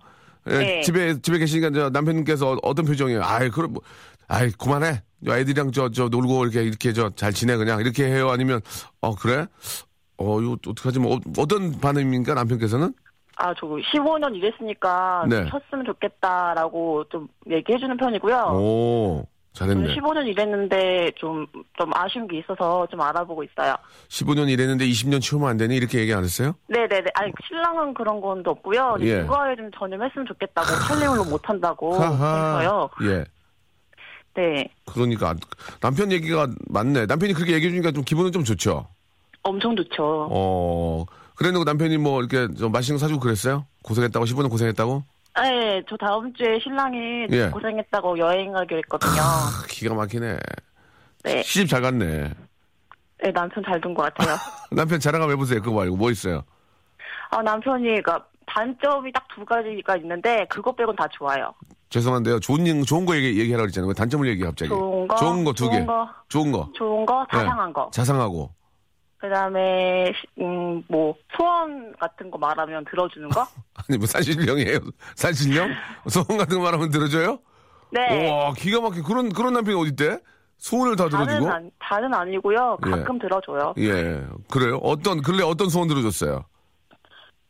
예, 0.47 0.59
네. 0.59 0.81
집에 0.83 1.21
집에 1.21 1.39
계시니까 1.39 1.71
저 1.73 1.91
남편님께서 1.91 2.53
어- 2.53 2.59
어떤 2.63 2.85
표정이에요? 2.87 3.23
아이 3.23 3.49
그럼 3.51 3.75
뭐, 3.75 3.83
아이 4.29 4.51
그만해. 4.53 5.03
저 5.27 5.37
애들이랑 5.37 5.73
저 5.73 5.91
저 5.91 6.09
놀고 6.09 6.45
이렇게 6.45 6.63
이렇게 6.63 6.93
저 6.93 7.11
잘 7.15 7.33
지내 7.33 7.57
그냥 7.57 7.81
이렇게 7.81 8.05
해요. 8.07 8.31
아니면 8.31 8.61
어 9.01 9.15
그래? 9.15 9.47
어 10.17 10.41
이거 10.41 10.53
어떡하지 10.67 11.01
뭐 11.01 11.17
어, 11.17 11.21
어떤 11.39 11.79
반응입니까 11.81 12.35
남편께서는? 12.35 12.93
아, 13.37 13.53
저 13.59 13.67
15년 13.67 14.35
일했으니까 14.37 15.25
네. 15.29 15.37
좀 15.37 15.49
쉬었으면 15.61 15.85
좋겠다라고 15.87 17.05
좀 17.11 17.29
얘기해주는 17.51 17.97
편이고요. 17.97 18.37
오 18.55 19.27
잘했네. 19.59 19.97
15년 19.97 20.27
일했는데 20.29 21.11
좀, 21.17 21.45
좀 21.77 21.91
아쉬운 21.95 22.29
게 22.29 22.39
있어서 22.39 22.87
좀 22.91 23.01
알아보고 23.01 23.43
있어요. 23.43 23.75
15년 24.09 24.49
일했는데 24.49 24.87
20년 24.87 25.21
치우면 25.21 25.49
안 25.49 25.57
되니 25.57 25.77
이렇게 25.77 25.99
얘기 25.99 26.15
안 26.15 26.23
했어요? 26.23 26.55
네네네. 26.69 27.11
아니, 27.15 27.33
신랑은 27.49 27.93
그런 27.95 28.21
건 28.21 28.43
없고요. 28.47 28.99
예. 29.01 29.21
육아에 29.21 29.57
좀 29.57 29.69
전념했으면 29.77 30.27
좋겠다고, 30.29 30.69
촬영을 30.87 31.29
못한다고. 31.29 31.95
해서요. 31.95 32.89
예. 33.03 33.25
네. 34.35 34.71
그러니까 34.87 35.35
남편 35.81 36.13
얘기가 36.13 36.47
맞네. 36.69 37.07
남편이 37.07 37.33
그렇게 37.33 37.55
얘기해 37.55 37.71
주니까 37.71 37.91
좀 37.91 38.05
기분은 38.05 38.31
좀 38.31 38.45
좋죠. 38.45 38.87
엄청 39.43 39.75
좋죠. 39.75 40.29
어 40.31 41.05
그랬는데 41.35 41.65
남편이 41.65 41.99
뭐 41.99 42.21
이렇게 42.21 42.53
좀 42.55 42.71
맛있는 42.71 42.99
거 42.99 43.01
사주고 43.01 43.19
그랬어요? 43.19 43.67
고생했다고 43.83 44.27
15년 44.27 44.49
고생했다고? 44.51 45.03
네, 45.43 45.83
저 45.89 45.97
다음 45.97 46.33
주에 46.35 46.59
신랑이 46.61 47.27
예. 47.31 47.49
고생했다고 47.51 48.19
여행 48.19 48.53
가기로 48.53 48.79
했거든요. 48.79 49.21
아, 49.21 49.63
기가 49.69 49.95
막히네. 49.95 50.37
네. 51.25 51.43
시집 51.43 51.69
잘 51.69 51.81
갔네. 51.83 52.31
네, 53.23 53.33
남편 53.33 53.63
잘 53.65 53.81
둔 53.81 53.95
것 53.95 54.03
같아요. 54.03 54.37
남편 54.71 54.99
자랑하면 55.01 55.35
해보세요. 55.35 55.61
그거 55.63 55.77
말고 55.77 55.97
뭐 55.97 56.11
있어요? 56.11 56.43
아, 57.31 57.43
남편이, 57.43 57.85
그니까, 57.85 58.25
단점이 58.47 59.13
딱 59.13 59.27
두 59.35 59.45
가지가 59.45 59.97
있는데, 59.99 60.47
그것 60.49 60.75
빼곤 60.75 60.97
다 60.97 61.07
좋아요. 61.13 61.53
죄송한데요. 61.91 62.41
좋은 62.41 62.67
일- 62.67 62.85
좋은 62.85 63.05
거 63.07 63.15
얘기 63.17 63.39
얘기하라고 63.39 63.65
그랬잖아요. 63.67 63.89
왜 63.89 63.95
단점을 63.95 64.27
얘기해 64.29 64.47
갑자기. 64.47 64.69
좋은 64.71 65.07
거, 65.07 65.17
좋은 65.17 65.45
거두 65.45 65.65
좋은 65.67 65.71
개. 65.81 65.85
거. 65.87 66.09
좋은 66.29 66.53
거. 66.53 66.69
좋은 66.75 67.07
거, 67.07 67.27
네. 67.33 67.39
자상한 67.39 67.73
거. 67.73 67.91
자상하고. 67.93 68.51
그 69.19 69.29
다음에, 69.29 70.13
음, 70.41 70.83
뭐, 70.89 71.15
소원 71.37 71.93
같은 71.99 72.31
거 72.31 72.39
말하면 72.39 72.85
들어주는 72.91 73.29
거? 73.31 73.47
아니 73.89 73.99
뭐 73.99 74.07
산신령이에요. 74.07 74.79
산신령? 75.17 75.71
소원 76.09 76.39
같은 76.39 76.59
거 76.59 76.63
말하면 76.65 76.91
들어줘요? 76.91 77.39
네. 77.91 78.31
와 78.31 78.53
기가 78.53 78.81
막히 78.81 79.03
그런 79.03 79.31
그런 79.33 79.55
남편이 79.55 79.81
어디 79.81 79.91
있대? 79.91 80.19
소원을 80.59 80.97
다 80.97 81.09
들어주고? 81.09 81.51
아니, 81.51 81.71
다는 81.79 82.13
아니고요. 82.13 82.79
예. 82.87 82.91
가끔 82.91 83.19
들어줘요. 83.19 83.75
예. 83.79 84.23
그래요? 84.51 84.79
어떤 84.83 85.23
근래 85.23 85.43
어떤 85.43 85.69
소원 85.69 85.89
들어줬어요? 85.89 86.45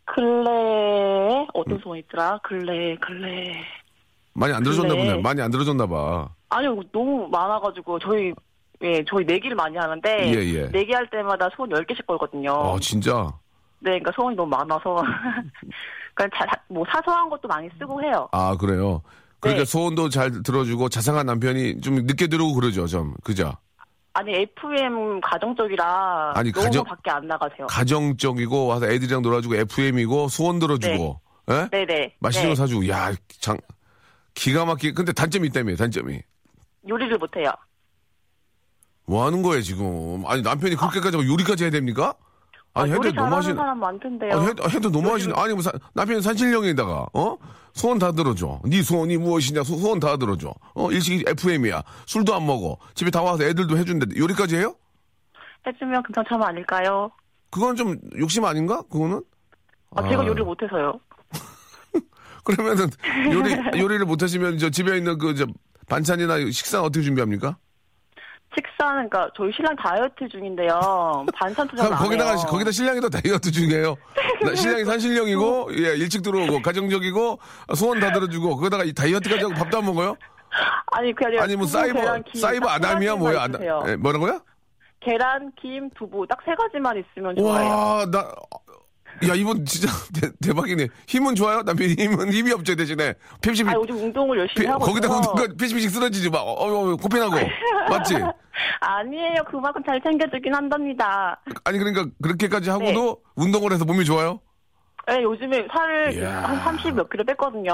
근래에, 0.04 1.46
어떤 1.54 1.78
소원 1.80 1.98
있더라? 1.98 2.38
근래, 2.42 2.96
근래. 2.96 3.52
많이 4.34 4.52
안 4.54 4.62
들어줬나 4.62 4.94
근래. 4.94 5.06
보네. 5.10 5.22
많이 5.22 5.40
안 5.42 5.50
들어줬나 5.50 5.86
봐. 5.86 6.28
아니요, 6.50 6.80
너무 6.92 7.28
많아가지고, 7.28 7.98
저희, 7.98 8.32
예, 8.82 9.04
저희 9.06 9.24
내기를 9.24 9.54
많이 9.56 9.76
하는데, 9.76 10.28
예, 10.34 10.54
예. 10.54 10.68
내기할 10.68 11.08
때마다 11.10 11.48
소원 11.54 11.70
10개씩 11.70 12.06
걸거든요. 12.06 12.52
아 12.52 12.78
진짜? 12.80 13.26
네, 13.80 13.90
그러니까 13.92 14.12
소원이 14.16 14.36
너무 14.36 14.48
많아서. 14.48 15.02
그러니까 16.18 16.36
자, 16.38 16.46
자- 16.50 16.62
뭐 16.68 16.84
사소한 16.90 17.30
것도 17.30 17.46
많이 17.46 17.68
쓰고 17.78 18.02
해요. 18.02 18.28
아 18.32 18.56
그래요. 18.56 19.02
그러니까 19.40 19.64
네. 19.64 19.70
소원도 19.70 20.08
잘 20.08 20.42
들어주고 20.42 20.88
자상한 20.88 21.26
남편이 21.26 21.80
좀 21.80 21.94
늦게 22.06 22.26
들어오고 22.26 22.54
그러죠. 22.60 22.86
좀 22.88 23.14
그죠? 23.22 23.52
아니, 24.14 24.34
FM 24.34 25.20
가정적이라 25.20 26.32
아니, 26.34 26.50
가정- 26.50 26.82
밖에 26.84 27.08
안 27.10 27.28
나가세요. 27.28 27.68
가정적이고 27.68 28.66
와서 28.66 28.86
애들이랑 28.90 29.22
놀아주고 29.22 29.54
FM이고 29.54 30.28
소원 30.28 30.58
들어주고. 30.58 31.20
예? 31.50 31.68
네네. 31.70 32.16
맛있는 32.18 32.48
네. 32.48 32.54
거 32.54 32.54
사주고 32.56 32.88
야장 32.88 33.56
기가 34.34 34.64
막히 34.64 34.92
근데 34.92 35.12
단점이 35.12 35.46
있다며 35.48 35.76
단점이 35.76 36.20
요리를 36.88 37.16
못해요. 37.18 37.52
뭐 39.06 39.24
하는 39.24 39.42
거예요, 39.42 39.62
지금? 39.62 40.24
아니, 40.26 40.42
남편이 40.42 40.74
그렇게까지 40.74 41.16
하고 41.16 41.26
요리까지 41.26 41.64
해야 41.64 41.70
됩니까? 41.70 42.14
아니, 42.74 42.92
아, 42.92 42.94
해도 42.94 43.02
잘하는 43.02 43.14
너무하신, 43.24 43.56
사람 43.56 43.80
많던데요. 43.80 44.32
아, 44.34 44.40
해도, 44.44 44.70
해도 44.70 44.90
너무하신, 44.90 45.32
아니, 45.34 45.52
뭐, 45.54 45.62
사- 45.62 45.72
남편이 45.94 46.22
산신령에다가, 46.22 47.06
어? 47.12 47.36
소원 47.72 47.98
다 47.98 48.12
들어줘. 48.12 48.60
네 48.64 48.82
소원이 48.82 49.16
무엇이냐, 49.18 49.62
소, 49.64 49.76
소원 49.76 50.00
다 50.00 50.16
들어줘. 50.16 50.52
어, 50.74 50.90
일식이 50.90 51.24
FM이야. 51.26 51.82
술도 52.06 52.34
안 52.34 52.46
먹어. 52.46 52.76
집에 52.94 53.10
다 53.10 53.22
와서 53.22 53.44
애들도 53.44 53.76
해준대. 53.78 54.18
요리까지 54.18 54.56
해요? 54.56 54.74
해주면 55.66 56.02
금상첨화 56.04 56.48
아닐까요? 56.48 57.10
그건 57.50 57.76
좀 57.76 57.96
욕심 58.18 58.44
아닌가? 58.44 58.82
그거는? 58.90 59.22
아, 59.96 60.08
제가 60.08 60.26
요리 60.26 60.42
못해서요. 60.42 61.00
그러면은, 62.44 62.88
요리, 63.32 63.50
요리를 63.80 64.04
못하시면, 64.06 64.58
저 64.58 64.70
집에 64.70 64.96
있는 64.96 65.18
그, 65.18 65.34
저, 65.34 65.46
반찬이나 65.88 66.38
식사 66.50 66.82
어떻게 66.82 67.02
준비합니까? 67.04 67.56
식사는 68.54 69.08
그러니까 69.08 69.30
저희 69.36 69.52
신랑 69.52 69.76
다이어트 69.76 70.28
중인데요. 70.28 71.26
반찬 71.34 71.68
투자 71.68 71.84
그럼 71.84 71.98
안 71.98 72.02
거기다가, 72.04 72.30
해요. 72.32 72.46
거기다 72.48 72.70
신랑이 72.70 73.00
더 73.00 73.08
다이어트 73.08 73.50
중이에요. 73.52 73.94
나- 74.42 74.54
신랑이 74.54 74.84
산신령이고, 74.84 75.70
예, 75.84 75.96
일찍 75.96 76.22
들어오고, 76.22 76.62
가정적이고, 76.62 77.38
소원 77.76 78.00
다 78.00 78.10
들어주고, 78.12 78.56
거기다가 78.56 78.84
이 78.84 78.92
다이어트까지 78.92 79.42
하고 79.44 79.54
밥도 79.54 79.78
안 79.78 79.84
먹어요? 79.84 80.16
아니 80.92 81.12
아니라 81.24 81.42
아니, 81.42 81.56
뭐, 81.56 81.66
사이버, 81.66 82.00
사이버 82.34 82.68
아담이야, 82.68 83.16
뭐야? 83.16 83.42
아담, 83.42 83.62
예, 83.86 83.96
뭐라고요? 83.96 84.40
계란, 85.00 85.52
김, 85.60 85.88
두부 85.90 86.26
딱 86.26 86.38
세 86.44 86.54
가지만 86.54 86.96
있으면 86.98 87.36
좋아요. 87.36 87.68
와, 87.68 88.06
나, 88.10 88.32
야, 89.26 89.34
이분 89.34 89.64
진짜 89.64 89.88
대, 90.40 90.52
박이네 90.52 90.88
힘은 91.06 91.34
좋아요? 91.34 91.62
남편이 91.62 91.94
힘은, 91.98 92.32
힘이 92.32 92.52
없죠, 92.52 92.76
대신에. 92.76 93.14
핍시, 93.42 93.64
아 93.66 93.72
요즘 93.74 93.96
운동을 93.96 94.38
열심히 94.38 94.66
하고 94.66 94.84
거기다 94.84 95.08
그 95.36 95.56
피시피시 95.56 95.88
쓰러지지 95.88 96.30
마. 96.30 96.38
어, 96.38 96.52
어, 96.52 96.92
어, 96.92 96.96
코피나고. 96.96 97.34
맞지? 97.90 98.14
아니에요. 98.80 99.42
그만큼 99.50 99.82
잘 99.84 100.00
챙겨주긴 100.02 100.54
한답니다. 100.54 101.40
아니, 101.64 101.78
그러니까 101.78 102.06
그렇게까지 102.22 102.66
네. 102.66 102.70
하고도 102.70 103.22
운동을 103.34 103.72
해서 103.72 103.84
몸이 103.84 104.04
좋아요? 104.04 104.40
네, 105.06 105.22
요즘에 105.22 105.66
살을. 105.72 106.26
한 106.26 106.60
30 106.60 106.94
몇 106.94 107.08
킬로 107.08 107.24
뺐거든요. 107.24 107.72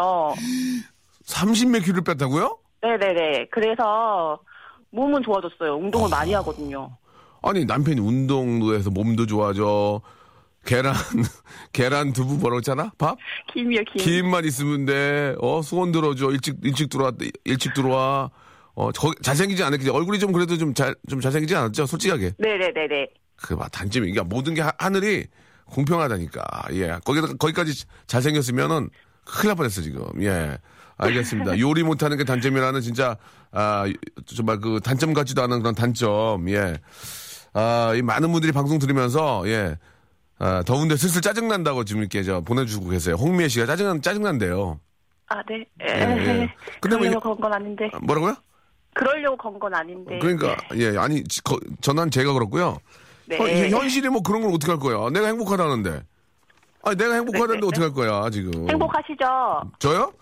30 1.25 1.71
몇 1.71 1.81
킬로 1.81 2.03
뺐다고요? 2.03 2.59
네네네. 2.83 3.49
그래서 3.51 4.39
몸은 4.91 5.23
좋아졌어요. 5.23 5.77
운동을 5.77 6.09
많이 6.11 6.33
하거든요. 6.35 6.97
아니, 7.43 7.65
남편이 7.65 8.01
운동도 8.01 8.75
해서 8.75 8.91
몸도 8.91 9.27
좋아져. 9.27 10.01
계란, 10.65 10.95
계란 11.73 12.13
두부 12.13 12.35
뭐라고 12.35 12.59
했잖아? 12.59 12.93
밥? 12.99 13.17
김이요, 13.53 13.83
김. 13.93 14.05
김만 14.05 14.45
있으면 14.45 14.85
돼. 14.85 15.35
어, 15.41 15.63
소원 15.63 15.93
들어줘. 15.93 16.31
일찍, 16.31 16.57
일찍 16.63 16.89
들어와, 16.89 17.13
일찍 17.45 17.75
들어와. 17.75 18.31
어, 18.75 18.91
저, 18.93 19.13
잘생기지 19.23 19.63
않았겠지. 19.63 19.91
얼굴이 19.91 20.19
좀 20.19 20.33
그래도 20.33 20.57
좀 20.57 20.75
잘, 20.75 20.95
좀 21.09 21.21
잘생기지 21.21 21.55
않았죠? 21.55 21.87
솔직하게. 21.87 22.33
네네네네. 22.39 23.09
그, 23.37 23.57
봐, 23.57 23.69
단점이, 23.69 24.09
이게 24.09 24.21
모든 24.23 24.55
게 24.55 24.63
하, 24.63 24.73
하늘이 24.79 25.27
공평하다니까. 25.67 26.43
예. 26.73 26.99
거기다, 27.05 27.35
거기까지 27.39 27.85
잘생겼으면은 28.07 28.91
큰일 29.25 29.49
날 29.49 29.57
뻔했어, 29.57 29.83
지금. 29.83 30.05
예. 30.23 30.59
알겠습니다. 30.97 31.59
요리 31.61 31.83
못하는 31.83 32.17
게 32.17 32.25
단점이라는 32.25 32.81
진짜, 32.81 33.17
아, 33.53 33.85
정말 34.27 34.59
그 34.61 34.81
단점 34.83 35.13
같지도 35.13 35.43
않은 35.43 35.61
그런 35.61 35.75
단점. 35.75 36.49
예. 36.51 36.79
아, 37.53 37.93
이 37.95 38.03
많은 38.03 38.33
분들이 38.33 38.53
방송 38.53 38.79
들으면서, 38.79 39.43
예. 39.47 39.77
아, 40.45 40.63
더운데 40.63 40.95
슬슬 40.99 41.23
짜증난다고 41.23 41.85
지금 41.87 42.03
이렇게 42.03 42.23
저 42.23 42.43
보내주고 42.43 42.91
계세요. 42.91 43.15
홍미애 43.15 43.49
씨가 43.49 43.65
짜증난, 43.65 44.03
짜증난대요. 44.03 44.79
아, 45.29 45.43
네. 45.49 45.65
예. 45.81 46.55
근데 46.83 46.97
뭐 46.97 47.05
그러려고 47.07 47.21
건 47.35 47.37
건 47.41 47.53
아닌데. 47.55 47.89
아, 47.95 47.99
뭐라고요? 48.03 48.35
그러려고 48.93 49.37
건 49.39 49.59
건 49.59 49.75
아닌데. 49.75 50.19
그러니까, 50.19 50.55
예. 50.77 50.99
아니, 50.99 51.25
지- 51.25 51.43
거- 51.43 51.59
전화는 51.81 52.11
제가 52.11 52.35
그렇고요. 52.35 52.77
네. 53.25 53.39
현, 53.71 53.81
현실이 53.81 54.11
뭐 54.11 54.21
그런 54.23 54.43
걸 54.43 54.53
어떻게 54.53 54.71
할 54.71 54.79
거야? 54.79 55.09
내가 55.09 55.29
행복하다는데. 55.29 56.03
아니, 56.83 56.97
내가 56.99 57.15
행복하다는데 57.15 57.55
네, 57.55 57.61
네, 57.61 57.67
어떻게 57.67 57.81
할 57.81 57.93
거야, 57.95 58.29
지금. 58.29 58.69
행복하시죠? 58.69 59.25
저요? 59.79 60.13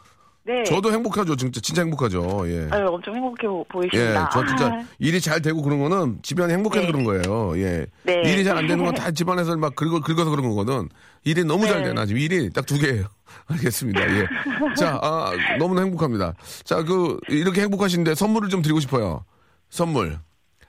네. 0.45 0.65
저도 0.65 0.93
행복하죠. 0.93 1.37
진짜, 1.37 1.61
진짜 1.61 1.83
행복하죠. 1.83 2.43
예. 2.47 2.69
아유, 2.73 2.87
엄청 2.89 3.15
행복해 3.15 3.47
보- 3.47 3.61
예, 3.61 3.73
보이십니다. 3.73 4.29
저 4.33 4.45
진짜 4.45 4.67
아, 4.67 4.83
일이 4.99 5.21
잘 5.21 5.41
되고 5.41 5.63
그런 5.63 5.79
거는 5.79 6.19
집안이 6.23 6.53
행복해서 6.53 6.87
네. 6.87 6.91
그런 6.93 7.05
거예요. 7.05 7.57
예. 7.59 7.87
네. 8.03 8.23
일이 8.25 8.43
잘 8.43 8.57
안 8.59 8.67
되는 8.67 8.85
건 8.85 8.93
다 8.95 9.11
집안에서 9.13 9.57
막 9.57 9.77
긁어, 9.77 10.01
긁어서 10.01 10.31
그런 10.31 10.49
거거든. 10.49 10.89
일이 11.25 11.45
너무 11.45 11.67
잘 11.69 11.83
네. 11.83 11.89
돼. 11.89 11.93
나 11.93 12.07
지금 12.07 12.21
일이 12.21 12.51
딱 12.51 12.67
두 12.67 12.77
개예요. 12.79 13.07
알겠습니다. 13.47 14.01
예. 14.03 14.27
자, 14.77 14.99
아, 15.01 15.31
너무나 15.59 15.83
행복합니다. 15.83 16.35
자, 16.65 16.83
그, 16.83 17.19
이렇게 17.29 17.61
행복하신데 17.63 18.15
선물을 18.17 18.49
좀 18.49 18.63
드리고 18.63 18.81
싶어요. 18.81 19.25
선물. 19.71 20.19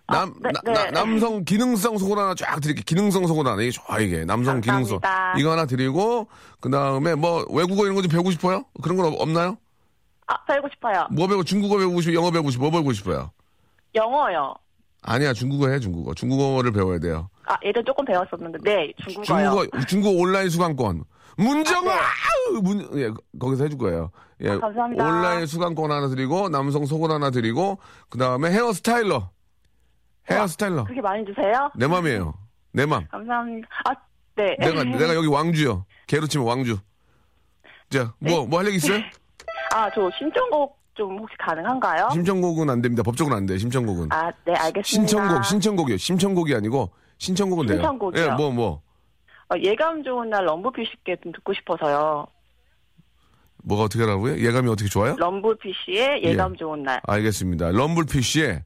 남, 0.08 0.34
네, 0.44 0.50
나- 0.52 0.62
네. 0.66 0.74
나- 0.74 0.92
남성 0.92 1.44
기능성 1.46 1.98
속옷 1.98 2.18
하나 2.18 2.36
쫙 2.36 2.60
드릴게요. 2.60 2.84
기능성 2.86 3.26
속옷 3.26 3.48
하나. 3.48 3.62
이게 3.62 3.72
좋아, 3.72 4.00
이게. 4.00 4.24
남성 4.26 4.60
기능성. 4.62 5.00
감사합니다. 5.00 5.40
이거 5.40 5.52
하나 5.52 5.66
드리고, 5.66 6.28
그 6.62 6.70
다음에 6.70 7.16
뭐, 7.16 7.46
외국어 7.50 7.84
이런 7.86 7.96
거 7.96 8.02
좀 8.02 8.12
배우고 8.12 8.30
싶어요? 8.32 8.66
그런 8.84 8.98
건 8.98 9.08
없- 9.08 9.20
없나요? 9.22 9.58
아, 10.28 10.44
배우고 10.46 10.70
싶어요. 10.74 11.08
뭐 11.12 11.28
배우고, 11.28 11.44
중국어 11.44 11.78
배우고 11.78 12.02
싶어요? 12.02 12.18
영어 12.18 12.32
배우고 12.32 12.50
싶어요? 12.52 12.70
뭐 12.70 12.80
배우고 12.80 12.94
싶어요? 12.94 13.32
영어요. 13.96 14.54
아니야, 15.02 15.34
중국어 15.34 15.70
해, 15.70 15.80
중국어. 15.80 16.14
중국어를 16.14 16.72
배워야 16.72 17.00
돼요. 17.00 17.30
아, 17.46 17.56
예전 17.64 17.84
조금 17.86 18.06
배웠었는데, 18.06 18.58
네, 18.64 18.94
중국어요. 19.04 19.26
중국어, 19.26 19.86
중국어 19.86 20.22
온라인 20.22 20.50
수강권. 20.50 21.04
문정아! 21.36 21.92
문, 22.62 22.88
예, 23.00 23.12
거기서 23.40 23.64
해줄 23.64 23.78
거예요. 23.80 24.12
예. 24.42 24.52
아, 24.52 24.60
감사합니다. 24.60 25.04
온라인 25.06 25.46
수강권 25.46 25.92
하나 25.92 26.08
드리고, 26.08 26.50
남성 26.50 26.86
속옷 26.86 27.12
하나 27.12 27.32
드리고, 27.32 27.80
그 28.10 28.18
다음에 28.18 28.50
헤어 28.52 28.72
스타일러. 28.72 29.30
헤어 30.30 30.48
스타일러. 30.48 30.86
그렇게 30.86 31.02
많이 31.02 31.26
주세요? 31.26 31.70
내 31.76 31.86
맘이에요. 31.88 32.34
내 32.72 32.86
맘. 32.86 33.06
감사합니다. 33.08 33.68
아, 33.86 33.94
네. 34.36 34.56
내가, 34.60 34.84
내가 34.84 35.16
여기 35.16 35.28
왕주요. 35.28 35.86
개로 36.08 36.28
치면 36.28 36.48
왕주. 36.48 36.78
자, 37.90 38.14
뭐, 38.20 38.46
뭐할 38.46 38.68
얘기 38.68 38.78
있어요? 38.78 39.00
아, 39.74 39.90
저 39.94 40.10
신청곡 40.18 40.78
좀 40.94 41.18
혹시 41.18 41.36
가능한가요? 41.40 42.10
심청곡은 42.12 42.70
안 42.70 42.82
됩니다. 42.82 43.02
법적으로 43.04 43.36
안 43.36 43.46
돼, 43.46 43.58
심청곡은. 43.58 44.10
아, 44.12 44.32
네, 44.46 44.54
알겠습니다. 44.54 44.84
신청곡, 45.08 45.46
신청곡이요. 45.46 45.98
심청곡이 45.98 46.56
아니고, 46.56 46.92
신청곡은 47.18 47.66
돼요. 47.66 47.78
신청곡이요? 47.78 48.24
예, 48.24 48.28
뭐, 48.30 48.52
뭐. 48.52 48.82
어, 49.50 49.56
예감 49.60 50.04
좋은 50.04 50.30
날 50.30 50.46
럼블피쉬께 50.46 51.18
좀 51.24 51.32
듣고 51.32 51.54
싶어서요. 51.54 52.28
뭐가 53.64 53.84
어떻게 53.86 54.04
하라고요? 54.04 54.38
예감이 54.40 54.70
어떻게 54.70 54.90
좋아요? 54.90 55.16
럼블피쉬의 55.18 56.24
예감 56.24 56.54
예. 56.54 56.58
좋은 56.58 56.84
날. 56.84 57.02
알겠습니다. 57.06 57.72
럼블피쉬의 57.72 58.64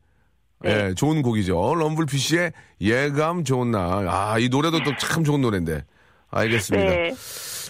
네. 0.62 0.70
예, 0.90 0.94
좋은 0.96 1.22
곡이죠. 1.22 1.76
럼블피쉬의 1.76 2.52
예감 2.82 3.44
좋은 3.44 3.70
날. 3.72 4.08
아, 4.10 4.38
이 4.40 4.50
노래도 4.50 4.80
또 4.84 4.92
참 4.98 5.24
좋은 5.24 5.42
노래인데. 5.42 5.84
알겠습니다. 6.32 6.90
네. 6.90 7.14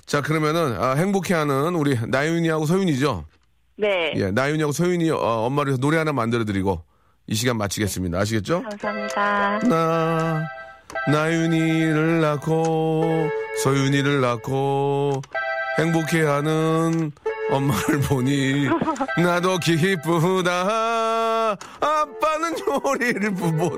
자, 0.08 0.22
그러면은 0.22 0.82
아, 0.82 0.94
행복해하는 0.94 1.76
우리 1.76 1.98
나윤이하고 2.08 2.66
서윤이죠. 2.66 3.26
네. 3.76 4.14
예, 4.16 4.32
나윤이하고 4.32 4.72
서윤이 4.72 5.12
어, 5.12 5.18
엄마를 5.18 5.72
위해서 5.72 5.82
노래 5.82 5.98
하나 5.98 6.14
만들어드리고 6.14 6.82
이 7.28 7.36
시간 7.36 7.58
마치겠습니다. 7.58 8.18
아시겠죠? 8.18 8.64
감사합니다. 8.64 9.60
나 9.68 10.48
나윤이를 11.12 12.22
낳고 12.22 13.30
서윤이를 13.64 14.22
낳고 14.22 15.22
행복해하는 15.78 17.12
엄마를 17.52 18.00
보니 18.00 18.68
나도 19.22 19.58
기쁘다 19.60 21.52
아빠는 21.82 22.56
요리를 22.66 23.32
못 23.32 23.78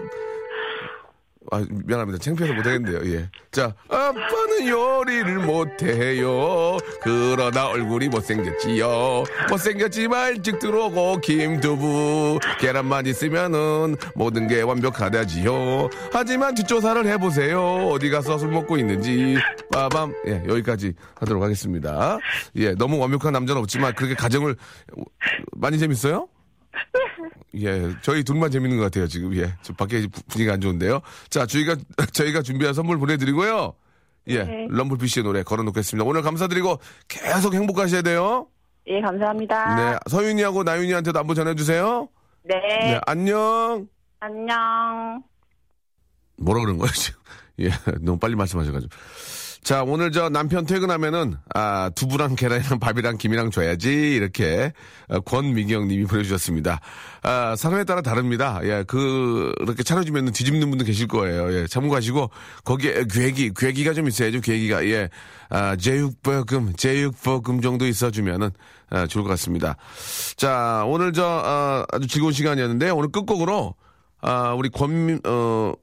아, 1.52 1.66
미안합니다. 1.70 2.20
창피해서 2.20 2.54
못하겠는데요. 2.54 3.14
예. 3.16 3.30
자, 3.52 3.74
아빠는 3.88 4.68
요리를 4.68 5.40
못해요. 5.40 6.78
그러다 7.02 7.70
얼굴이 7.70 8.08
못생겼지요. 8.10 9.24
못생겼지만 9.50 10.36
일찍 10.36 10.60
들어오고 10.60 11.22
김두부 11.22 12.40
계란만 12.60 13.08
있으면은 13.08 13.96
모든 14.16 14.48
게 14.48 14.62
완벽하다지요. 14.62 15.90
하지만 16.12 16.54
뒷조사를 16.54 17.06
해보세요. 17.08 17.88
어디 17.88 18.10
가서 18.10 18.38
술 18.38 18.50
먹고 18.50 18.78
있는지. 18.78 19.38
빠밤. 19.72 20.14
예, 20.28 20.44
여기까지 20.48 20.94
하도록 21.16 21.42
하겠습니다. 21.42 22.20
예, 22.58 22.74
너무 22.76 23.00
완벽한 23.00 23.34
남자는 23.34 23.62
없지만 23.62 23.94
그렇게 23.96 24.14
가정을 24.14 24.56
많이 25.54 25.80
재밌어요? 25.80 26.28
예, 27.56 27.94
저희 28.02 28.24
둘만 28.24 28.52
재밌는 28.52 28.78
것 28.78 28.84
같아요, 28.84 29.08
지금. 29.08 29.36
예. 29.36 29.54
저 29.62 29.74
밖에 29.74 30.08
부- 30.08 30.22
분위기가 30.28 30.54
안 30.54 30.62
좋은데요. 30.62 31.02
자, 31.30 31.46
저희가, 31.46 31.76
저희가 32.14 32.42
준비한 32.42 32.74
선물 32.74 32.98
보내드리고요. 33.00 33.74
예, 34.28 34.44
네. 34.44 34.68
럼블피쉬의 34.70 35.24
노래 35.24 35.42
걸어놓겠습니다. 35.44 36.08
오늘 36.08 36.22
감사드리고 36.22 36.80
계속 37.08 37.54
행복하셔야 37.54 38.02
돼요. 38.04 38.48
예, 38.88 39.02
감사합니다. 39.02 39.76
네, 39.76 39.98
서윤이하고 40.10 40.64
나윤이한테도 40.64 41.18
한번 41.18 41.36
전해주세요. 41.36 42.08
네. 42.44 42.56
네, 42.56 43.00
안녕. 43.08 43.88
안녕. 44.20 45.24
뭐라 46.38 46.62
그런 46.62 46.78
거예요, 46.78 46.92
지금? 46.94 47.20
예, 47.60 47.70
너무 48.02 48.18
빨리 48.20 48.36
말씀하셔가지고. 48.36 48.94
자, 49.64 49.84
오늘 49.84 50.12
저 50.12 50.30
남편 50.30 50.66
퇴근하면은, 50.66 51.36
아, 51.54 51.92
두부랑 51.94 52.36
계란이랑 52.36 52.80
밥이랑 52.80 53.18
김이랑 53.18 53.52
줘야지. 53.52 53.90
이렇게, 54.16 54.72
어, 55.10 55.20
권미경 55.20 55.88
님이 55.88 56.06
보내주셨습니다. 56.06 56.80
아, 57.24 57.56
사람에 57.58 57.84
따라 57.84 58.02
다릅니다. 58.02 58.62
예, 58.64 58.84
그, 58.88 59.52
이렇게 59.60 59.84
차려주면 59.84 60.32
뒤집는 60.32 60.70
분도 60.70 60.86
계실 60.86 61.08
거예요. 61.08 61.54
예, 61.54 61.68
참고하시고, 61.68 62.32
거기에 62.64 63.04
괴기, 63.12 63.52
괴기가 63.56 63.94
좀 63.94 64.08
있어야죠, 64.08 64.42
괴기가. 64.42 64.86
예, 64.88 65.10
아, 65.50 65.76
제육볶음, 65.76 66.74
제육볶음 66.78 67.62
정도 67.62 67.86
있어주면은, 67.86 68.52
아, 68.90 69.08
좋을 69.08 69.24
것 69.24 69.30
같습니다. 69.32 69.76
자, 70.38 70.84
오늘 70.88 71.12
저, 71.12 71.26
아, 71.26 71.86
아주 71.92 72.08
즐거운 72.08 72.32
시간이었는데, 72.32 72.90
오늘 72.92 73.12
끝곡으로, 73.12 73.76
아, 74.22 74.54
우리 74.54 74.70
권, 74.70 75.20
어, 75.26 75.74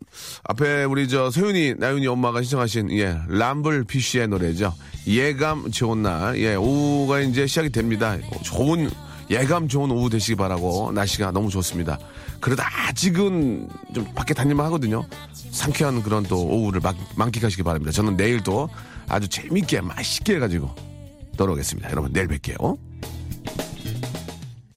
앞에 0.45 0.85
우리 0.85 1.09
저 1.09 1.31
소윤이, 1.31 1.77
나윤이 1.79 2.07
엄마가 2.07 2.43
신청하신, 2.43 2.91
예, 2.93 3.17
람블 3.29 3.85
피쉬의 3.85 4.29
노래죠. 4.29 4.75
예감 5.07 5.71
좋은 5.71 6.03
날. 6.03 6.39
예, 6.39 6.55
오후가 6.55 7.21
이제 7.21 7.47
시작이 7.47 7.71
됩니다. 7.71 8.19
좋은, 8.43 8.91
예감 9.31 9.69
좋은 9.69 9.91
오후 9.91 10.11
되시기 10.11 10.35
바라고, 10.37 10.93
날씨가 10.93 11.31
너무 11.31 11.49
좋습니다. 11.49 11.99
그러다 12.41 12.69
아직은 12.89 13.69
좀 13.95 14.05
밖에 14.15 14.35
다닐만 14.35 14.67
하거든요. 14.67 15.07
상쾌한 15.33 16.03
그런 16.03 16.23
또 16.25 16.47
오후를 16.47 16.81
막, 16.83 16.95
만끽하시기 17.17 17.63
바랍니다. 17.63 17.91
저는 17.91 18.19
내일 18.19 18.43
또 18.43 18.69
아주 19.09 19.29
재밌게, 19.29 19.81
맛있게 19.81 20.35
해가지고, 20.35 20.75
돌아오겠습니다. 21.39 21.91
여러분, 21.91 22.13
내일 22.13 22.29
뵐게요. 22.29 22.77